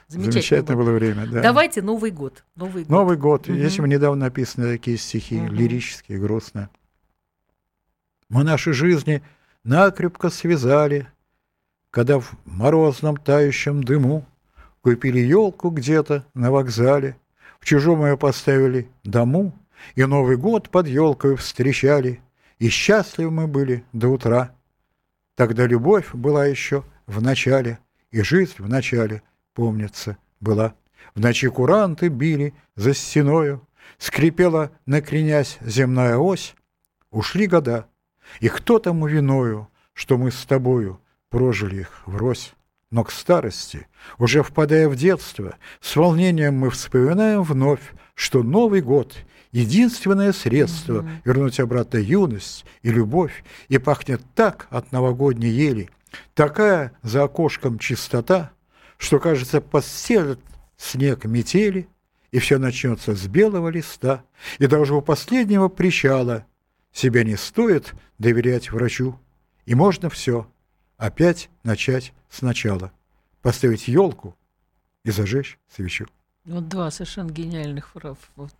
Замечательно, 0.08 0.32
Замечательное 0.32 0.76
было. 0.84 0.90
время, 0.92 1.26
да. 1.26 1.42
Давайте 1.42 1.82
Новый 1.82 2.10
год. 2.10 2.44
Новый 2.56 2.82
год. 2.84 2.90
Новый 2.90 3.16
год. 3.16 3.48
Мгм. 3.48 3.58
Если 3.58 3.80
бы 3.82 3.88
недавно 3.88 4.24
написаны 4.26 4.72
такие 4.72 4.96
стихи, 4.96 5.36
Мгм. 5.36 5.54
лирические, 5.54 6.18
грустные. 6.18 6.68
Мы 8.28 8.44
наши 8.44 8.72
жизни 8.72 9.22
накрепко 9.64 10.30
связали, 10.30 11.08
когда 11.90 12.18
в 12.18 12.32
морозном 12.44 13.16
тающем 13.16 13.82
дыму 13.82 14.26
купили 14.80 15.20
елку 15.20 15.70
где-то 15.70 16.24
на 16.34 16.50
вокзале, 16.50 17.16
в 17.60 17.64
чужом 17.64 18.04
ее 18.04 18.16
поставили 18.16 18.88
дому, 19.04 19.52
и 19.94 20.04
Новый 20.04 20.36
год 20.36 20.70
под 20.70 20.86
елкой 20.86 21.36
встречали, 21.36 22.20
и 22.58 22.68
счастливы 22.68 23.30
мы 23.30 23.46
были 23.46 23.84
до 23.92 24.08
утра. 24.08 24.54
Тогда 25.34 25.66
любовь 25.66 26.14
была 26.14 26.46
еще 26.46 26.84
в 27.06 27.22
начале, 27.22 27.78
и 28.10 28.22
жизнь 28.22 28.54
в 28.58 28.68
начале, 28.68 29.22
помнится, 29.54 30.16
была. 30.40 30.74
В 31.14 31.20
ночи 31.20 31.48
куранты 31.48 32.08
били 32.08 32.54
за 32.76 32.94
стеною, 32.94 33.66
скрипела, 33.98 34.72
накренясь, 34.86 35.58
земная 35.60 36.16
ось. 36.16 36.54
Ушли 37.10 37.46
года, 37.46 37.86
и 38.40 38.48
кто 38.48 38.78
тому 38.78 39.06
виною, 39.06 39.68
что 39.92 40.18
мы 40.18 40.30
с 40.30 40.44
тобою 40.44 41.00
прожили 41.30 41.80
их 41.80 42.02
врозь. 42.06 42.54
Но 42.90 43.04
к 43.04 43.10
старости, 43.10 43.86
уже 44.18 44.42
впадая 44.42 44.88
в 44.88 44.96
детство, 44.96 45.56
с 45.80 45.94
волнением 45.94 46.54
мы 46.54 46.70
вспоминаем 46.70 47.42
вновь, 47.42 47.92
что 48.14 48.42
Новый 48.42 48.80
год— 48.80 49.16
единственное 49.52 50.32
средство 50.32 51.08
вернуть 51.24 51.60
обратно 51.60 51.98
юность 51.98 52.64
и 52.82 52.90
любовь, 52.90 53.44
и 53.68 53.78
пахнет 53.78 54.22
так 54.34 54.66
от 54.70 54.92
новогодней 54.92 55.50
ели, 55.50 55.90
такая 56.34 56.92
за 57.02 57.24
окошком 57.24 57.78
чистота, 57.78 58.52
что, 58.96 59.18
кажется, 59.18 59.60
постелят 59.60 60.40
снег 60.76 61.24
метели, 61.24 61.88
и 62.30 62.38
все 62.38 62.58
начнется 62.58 63.14
с 63.14 63.26
белого 63.26 63.68
листа, 63.68 64.24
и 64.58 64.66
даже 64.66 64.94
у 64.94 65.00
последнего 65.00 65.68
причала 65.68 66.46
себя 66.92 67.24
не 67.24 67.36
стоит 67.36 67.94
доверять 68.18 68.70
врачу, 68.70 69.18
и 69.66 69.74
можно 69.74 70.10
все 70.10 70.50
опять 70.96 71.50
начать 71.62 72.12
сначала, 72.28 72.92
поставить 73.42 73.88
елку 73.88 74.36
и 75.04 75.10
зажечь 75.10 75.58
свечу. 75.74 76.06
Вот 76.44 76.66
два 76.66 76.90
совершенно 76.90 77.30
гениальных 77.30 77.90
фраз. 77.90 78.16
Вот. 78.34 78.50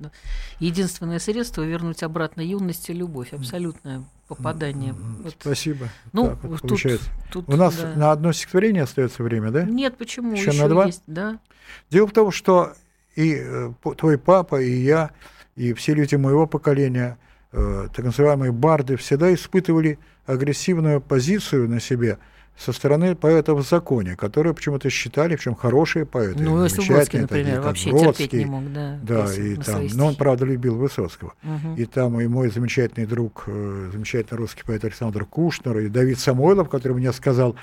Единственное 0.61 1.19
средство 1.19 1.63
вернуть 1.63 2.03
обратно 2.03 2.43
юность 2.43 2.91
и 2.91 2.93
любовь. 2.93 3.33
Абсолютное 3.33 4.05
попадание. 4.29 4.93
Вот. 4.93 5.37
Спасибо. 5.41 5.89
Ну, 6.13 6.29
Так 6.29 6.45
вот 6.45 6.61
тут, 6.61 6.69
получается. 6.69 7.11
тут, 7.33 7.49
У 7.49 7.57
нас 7.57 7.77
да. 7.77 7.95
на 7.95 8.13
одно 8.13 8.33
стихотворение 8.33 8.83
остается 8.83 9.23
время, 9.23 9.51
да? 9.51 9.63
Нет, 9.63 9.97
почему? 9.97 10.33
Еще 10.33 10.51
Еще, 10.51 10.63
на 10.63 10.69
два? 10.69 10.87
есть, 10.87 11.03
да. 11.07 11.41
Дело 11.89 12.07
в 12.07 12.13
том, 12.13 12.31
что 12.31 12.75
и 13.17 13.35
э, 13.39 13.73
твой 13.97 14.19
папа, 14.19 14.61
и 14.61 14.71
я, 14.71 15.13
и 15.57 15.73
все 15.73 15.95
люди 15.95 16.15
моего 16.15 16.47
поколения, 16.47 17.19
э, 17.53 17.89
так 17.95 18.05
называемые 18.05 18.53
барды, 18.53 18.97
всегда 18.97 19.33
испытывали 19.33 19.99
агрессивную 20.27 21.01
позицию 21.01 21.69
на 21.69 21.81
себе 21.81 22.19
со 22.59 22.73
стороны 22.73 23.15
поэтов 23.15 23.61
в 23.61 23.69
законе, 23.69 24.17
которые 24.17 24.53
почему-то 24.53 24.91
считали, 24.91 25.37
в 25.37 25.41
чем 25.41 25.55
хорошие 25.55 26.05
поэты. 26.05 26.43
Ну, 26.43 26.63
если 26.65 26.87
Бродский, 26.89 27.21
например, 27.21 27.47
такие, 27.47 27.61
вообще 27.61 27.91
Бродский. 27.91 28.25
терпеть 28.25 28.41
не 28.41 28.47
мог, 28.47 28.73
да. 28.73 28.99
Да, 29.03 29.35
и 29.35 29.55
там, 29.57 29.87
но 29.95 30.07
он, 30.09 30.17
правда, 30.17 30.45
любил 30.45 30.75
Высоцкого. 30.75 31.35
Мгм. 31.43 31.77
И 31.77 31.85
там 31.85 32.21
и 32.21 32.27
мой 32.27 32.51
замечательный 32.51 33.07
друг, 33.07 33.45
э, 33.47 33.91
замечательный 33.93 34.39
русский 34.39 34.65
поэт 34.65 34.85
Александр 34.85 35.25
Кушнер, 35.25 35.79
и 35.79 35.89
Давид 35.89 36.19
Самойлов, 36.19 36.69
который 36.69 36.95
мне 36.95 37.13
сказал 37.13 37.55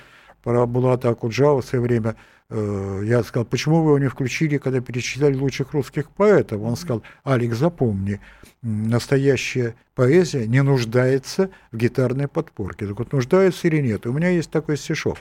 про 0.46 0.68
Булата 0.68 1.10
Акуджава 1.10 1.62
в 1.62 1.66
свое 1.66 1.82
время, 1.82 2.16
э, 2.52 3.02
я 3.04 3.24
сказал, 3.24 3.46
почему 3.46 3.82
вы 3.82 3.90
его 3.90 4.00
не 4.00 4.08
включили, 4.08 4.60
когда 4.60 4.80
перечисляли 4.80 5.34
лучших 5.34 5.74
русских 5.74 6.12
поэтов? 6.12 6.62
Он 6.62 6.76
сказал, 6.76 7.02
Алекс, 7.24 7.58
запомни, 7.58 8.22
настоящая 8.62 9.74
поэзия 9.96 10.46
не 10.46 10.62
нуждается 10.62 11.50
в 11.72 11.78
гитарной 11.78 12.28
подпорке. 12.28 12.86
Так 12.86 13.00
вот, 13.00 13.12
нуждается 13.12 13.68
или 13.68 13.82
нет? 13.82 14.06
У 14.06 14.14
меня 14.14 14.30
есть 14.30 14.52
такой 14.52 14.78
стишок. 14.78 15.18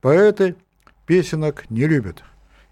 Поэты 0.00 0.54
песенок 1.04 1.68
не 1.68 1.88
любят, 1.88 2.22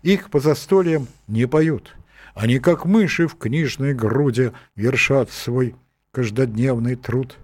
их 0.03 0.31
по 0.31 0.39
застольям 0.39 1.09
не 1.27 1.49
поют. 1.49 1.97
Они, 2.37 2.61
как 2.61 2.85
мыши 2.85 3.27
в 3.27 3.35
книжной 3.37 3.93
груди, 3.93 4.53
вершат 4.77 5.33
свой 5.33 5.75
каждодневный 6.13 6.95
труд. 6.95 7.39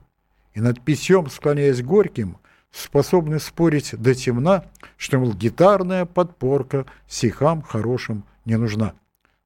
И 0.55 0.61
над 0.61 0.80
питьем, 0.80 1.28
склоняясь 1.28 1.82
горьким, 1.82 2.39
способны 2.71 3.39
спорить 3.39 3.95
до 3.97 4.14
темна, 4.14 4.64
что, 4.97 5.19
мол, 5.19 5.35
гитарная 5.35 6.05
подпорка 6.05 6.87
стихам 7.07 7.62
хорошим 7.62 8.25
не 8.45 8.57
нужна. 8.57 8.95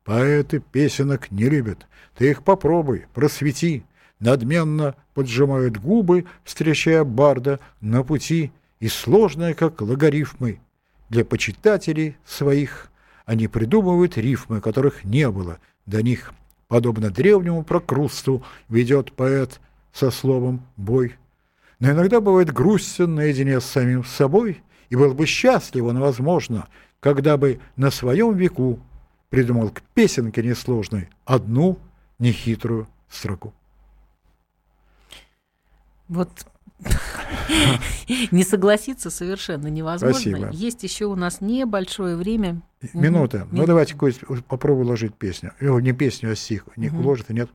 Поэты 0.04 0.60
песенок 0.60 1.30
не 1.30 1.44
любят, 1.44 1.86
ты 2.16 2.30
их 2.30 2.42
попробуй, 2.42 3.06
просвети. 3.14 3.84
Надменно 4.18 4.94
поджимают 5.14 5.78
губы, 5.78 6.26
встречая 6.44 7.02
барда 7.02 7.58
на 7.80 8.04
пути, 8.04 8.52
и 8.78 8.88
сложное, 8.88 9.54
как 9.54 9.80
логарифмы. 9.80 10.60
Для 11.08 11.24
почитателей 11.24 12.16
своих 12.24 12.90
они 13.26 13.48
придумывают 13.48 14.16
рифмы, 14.16 14.60
которых 14.60 15.04
не 15.04 15.30
было 15.30 15.58
до 15.86 16.02
них. 16.02 16.32
Подобно 16.68 17.10
древнему 17.10 17.64
прокрусту 17.64 18.44
ведет 18.68 19.12
поэт 19.12 19.60
со 19.92 20.10
словом 20.10 20.66
«бой». 20.76 21.16
Но 21.82 21.90
иногда 21.90 22.20
бывает 22.20 22.52
грустен 22.52 23.16
наедине 23.16 23.60
с 23.60 23.64
самим 23.64 24.04
собой, 24.04 24.62
и 24.88 24.94
был 24.94 25.14
бы 25.14 25.26
счастлив 25.26 25.82
он, 25.82 25.98
возможно, 25.98 26.68
когда 27.00 27.36
бы 27.36 27.58
на 27.74 27.90
своем 27.90 28.36
веку 28.36 28.78
придумал 29.30 29.70
к 29.70 29.82
песенке 29.92 30.44
несложной 30.44 31.08
одну 31.24 31.80
нехитрую 32.20 32.86
строку. 33.08 33.52
Вот 36.06 36.30
не 38.30 38.44
согласиться 38.44 39.10
совершенно 39.10 39.66
невозможно. 39.66 40.20
Спасибо. 40.20 40.50
Есть 40.52 40.84
еще 40.84 41.06
у 41.06 41.16
нас 41.16 41.40
небольшое 41.40 42.14
время. 42.14 42.62
Мгм. 42.80 43.02
Минута. 43.02 43.38
Ну, 43.38 43.54
Минута. 43.54 43.66
давайте 43.66 43.96
Кость, 43.96 44.20
попробуй 44.46 44.84
уложить 44.84 45.16
песню. 45.16 45.52
О, 45.60 45.80
не 45.80 45.92
песню, 45.92 46.30
а 46.30 46.36
стих. 46.36 46.68
Не 46.76 46.90
уложит 46.90 47.30
нет. 47.30 47.50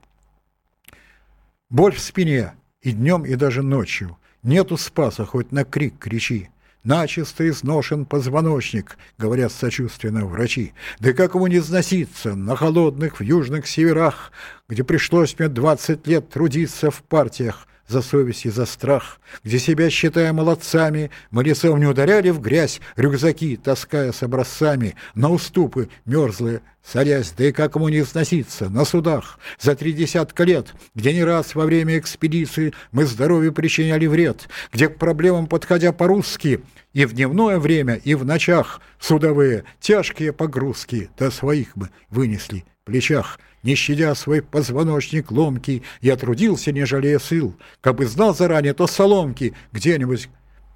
Боль 1.70 1.94
в 1.94 2.02
спине 2.02 2.52
и 2.88 2.94
днем, 2.94 3.26
и 3.26 3.36
даже 3.36 3.64
ночью. 3.64 4.18
Нету 4.44 4.78
спаса, 4.78 5.26
хоть 5.26 5.52
на 5.52 5.66
крик 5.66 6.00
кричи. 6.00 6.50
Начисто 6.86 7.48
изношен 7.50 8.06
позвоночник, 8.06 8.98
говорят 9.18 9.52
сочувственно 9.52 10.26
врачи. 10.26 10.72
Да 11.00 11.12
как 11.12 11.36
ему 11.36 11.48
не 11.48 11.60
сноситься 11.60 12.34
на 12.34 12.56
холодных 12.56 13.20
в 13.20 13.24
южных 13.24 13.68
северах, 13.68 14.32
где 14.70 14.86
пришлось 14.86 15.38
мне 15.38 15.50
двадцать 15.50 16.08
лет 16.08 16.30
трудиться 16.30 16.90
в 16.90 17.04
партиях, 17.04 17.68
за 17.88 18.02
совесть 18.02 18.46
и 18.46 18.50
за 18.50 18.66
страх, 18.66 19.20
где 19.44 19.60
себя 19.60 19.90
считая 19.90 20.34
молодцами, 20.34 21.12
мы 21.32 21.44
лицом 21.44 21.80
не 21.80 21.86
ударяли 21.86 22.30
в 22.30 22.40
грязь 22.40 22.82
рюкзаки, 22.96 23.58
таская 23.58 24.12
с 24.12 24.24
образцами, 24.24 24.96
на 25.16 25.30
уступы 25.30 25.90
мерзлые, 26.06 26.62
садясь, 26.84 27.32
да 27.32 27.46
и 27.46 27.52
как 27.52 27.76
ему 27.76 27.90
не 27.90 28.04
сноситься, 28.04 28.70
на 28.70 28.86
судах, 28.86 29.40
за 29.60 29.76
три 29.76 29.94
десятка 29.94 30.44
лет, 30.44 30.74
где 30.96 31.14
не 31.14 31.24
раз 31.24 31.56
во 31.56 31.66
время 31.66 31.98
экспедиции 31.98 32.74
мы 32.92 33.06
здоровью 33.06 33.54
причиняли 33.54 34.06
вред, 34.06 34.48
где 34.72 34.88
к 34.88 34.98
проблемам 34.98 35.48
подходя 35.48 35.92
по-русски, 35.92 36.62
и 36.94 37.06
в 37.06 37.14
дневное 37.14 37.60
время, 37.60 37.96
и 37.96 38.16
в 38.16 38.26
ночах 38.26 38.82
судовые 39.00 39.66
тяжкие 39.80 40.34
погрузки 40.34 41.10
до 41.18 41.30
своих 41.30 41.76
мы 41.76 41.90
вынесли 42.10 42.66
плечах, 42.88 43.40
не 43.64 43.76
щадя 43.76 44.16
свой 44.16 44.42
позвоночник 44.42 45.30
ломкий, 45.30 45.84
я 46.02 46.16
трудился, 46.16 46.72
не 46.72 46.86
жалея 46.86 47.20
сил. 47.20 47.54
Как 47.82 47.96
бы 47.96 48.06
знал 48.06 48.34
заранее, 48.34 48.74
то 48.74 48.88
соломки 48.88 49.54
где-нибудь 49.74 50.30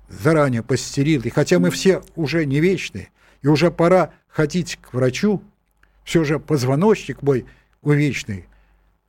заранее 0.09 0.62
постелил. 0.62 1.22
И 1.22 1.30
хотя 1.30 1.57
мы 1.59 1.72
все 1.72 2.01
уже 2.16 2.45
не 2.45 2.59
вечны, 2.59 3.07
и 3.41 3.47
уже 3.47 3.72
пора 3.72 4.12
ходить 4.28 4.78
к 4.82 4.93
врачу, 4.93 5.41
все 6.03 6.26
же 6.26 6.38
позвоночник 6.38 7.22
мой 7.22 7.45
увечный 7.82 8.45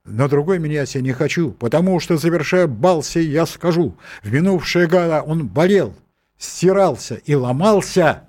На 0.04 0.28
другой 0.28 0.60
менять 0.60 0.94
я 0.94 1.00
не 1.00 1.12
хочу, 1.12 1.50
потому 1.50 1.98
что, 1.98 2.16
завершая 2.16 2.68
бал 2.68 3.02
сей, 3.02 3.26
я 3.26 3.46
скажу, 3.46 3.96
в 4.22 4.32
минувшие 4.32 4.86
года 4.86 5.22
он 5.22 5.48
болел, 5.48 5.92
стирался 6.38 7.16
и 7.16 7.34
ломался, 7.34 8.28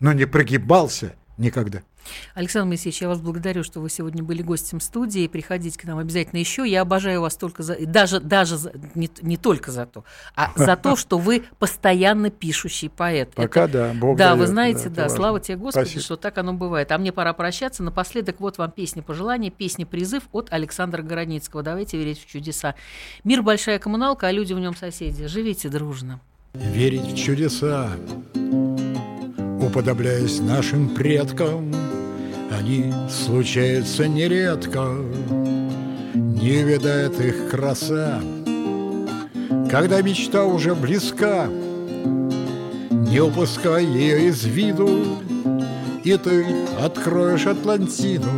но 0.00 0.12
не 0.12 0.24
прогибался 0.24 1.14
никогда. 1.38 1.82
Александр 2.34 2.68
Моисеевич, 2.68 3.02
я 3.02 3.08
вас 3.08 3.20
благодарю, 3.20 3.62
что 3.62 3.80
вы 3.80 3.90
сегодня 3.90 4.22
были 4.22 4.42
гостем 4.42 4.80
студии. 4.80 5.26
Приходите 5.26 5.78
к 5.78 5.84
нам 5.84 5.98
обязательно 5.98 6.38
еще. 6.38 6.68
Я 6.68 6.82
обожаю 6.82 7.20
вас 7.20 7.36
только 7.36 7.62
за... 7.62 7.76
Даже, 7.86 8.20
даже 8.20 8.56
за... 8.56 8.72
Не, 8.94 9.10
не 9.22 9.36
только 9.36 9.70
за 9.70 9.86
то, 9.86 10.04
а 10.34 10.52
за 10.56 10.76
то, 10.76 10.96
что 10.96 11.18
вы 11.18 11.44
постоянно 11.58 12.30
пишущий 12.30 12.88
поэт. 12.88 13.34
Пока 13.34 13.64
Это... 13.64 13.72
да, 13.72 13.92
Бог 13.94 14.16
Да, 14.16 14.30
дает, 14.30 14.38
вы 14.38 14.46
знаете, 14.46 14.88
да, 14.88 15.04
да, 15.04 15.08
слава 15.08 15.40
тебе, 15.40 15.56
Господи, 15.56 15.84
Спасибо. 15.84 16.02
что 16.02 16.16
так 16.16 16.38
оно 16.38 16.52
бывает. 16.52 16.92
А 16.92 16.98
мне 16.98 17.12
пора 17.12 17.32
прощаться. 17.32 17.82
Напоследок 17.82 18.40
вот 18.40 18.58
вам 18.58 18.70
песня 18.70 19.02
пожелания, 19.02 19.50
песня-призыв 19.50 20.24
от 20.32 20.52
Александра 20.52 21.02
Городницкого. 21.02 21.62
Давайте 21.62 21.96
верить 21.96 22.20
в 22.22 22.26
чудеса. 22.26 22.74
Мир– 23.24 23.42
большая 23.50 23.78
коммуналка, 23.78 24.28
а 24.28 24.32
люди 24.32 24.52
в 24.52 24.58
нем 24.58 24.76
соседи. 24.76 25.26
Живите 25.26 25.68
дружно. 25.68 26.20
Верить 26.54 27.12
в 27.12 27.16
чудеса, 27.16 27.90
уподобляясь 29.60 30.40
нашим 30.40 30.88
предкам, 30.88 31.72
они 32.50 32.92
случаются 33.08 34.08
нередко, 34.08 34.96
не 36.14 36.62
видает 36.62 37.20
их 37.20 37.48
краса. 37.50 38.20
Когда 39.70 40.02
мечта 40.02 40.44
уже 40.44 40.74
близка, 40.74 41.46
не 42.90 43.20
упускай 43.20 43.84
ее 43.84 44.28
из 44.28 44.44
виду, 44.44 44.88
и 46.04 46.16
ты 46.16 46.44
откроешь 46.80 47.46
Атлантиду, 47.46 48.30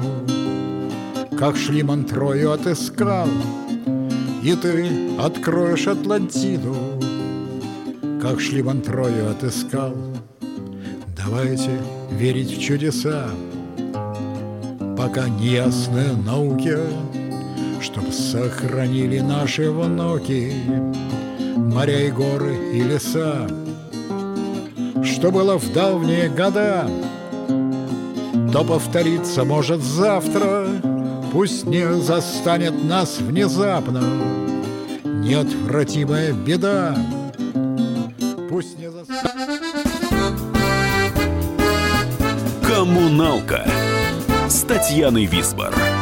как 1.38 1.56
Шлиман 1.56 2.04
Трою 2.04 2.52
отыскал, 2.52 3.28
и 4.42 4.54
ты 4.54 5.16
откроешь 5.18 5.86
Атлантиду, 5.86 6.76
как 8.20 8.40
Шлиман 8.40 8.82
Трою 8.82 9.30
отыскал. 9.30 9.94
Давайте 11.16 11.70
верить 12.10 12.56
в 12.56 12.60
чудеса, 12.60 13.30
пока 14.96 15.28
не 15.28 15.48
ясны 15.48 16.12
науке, 16.24 16.78
Чтоб 17.80 18.12
сохранили 18.12 19.20
наши 19.20 19.70
внуки 19.70 20.52
Моря 21.56 22.06
и 22.06 22.10
горы 22.10 22.56
и 22.72 22.82
леса, 22.82 23.48
Что 25.02 25.30
было 25.30 25.58
в 25.58 25.72
давние 25.72 26.28
года, 26.28 26.88
То 28.52 28.64
повторится 28.64 29.44
может 29.44 29.82
завтра, 29.82 30.66
Пусть 31.32 31.64
не 31.66 31.92
застанет 31.94 32.84
нас 32.84 33.18
внезапно 33.18 34.02
Неотвратимая 35.04 36.32
беда, 36.32 36.96
Пусть 38.48 38.78
не 38.78 38.90
застанет... 38.90 39.32
«Коммуналка» 42.62 43.66
Татьяной 44.72 45.26
Висбор. 45.26 46.01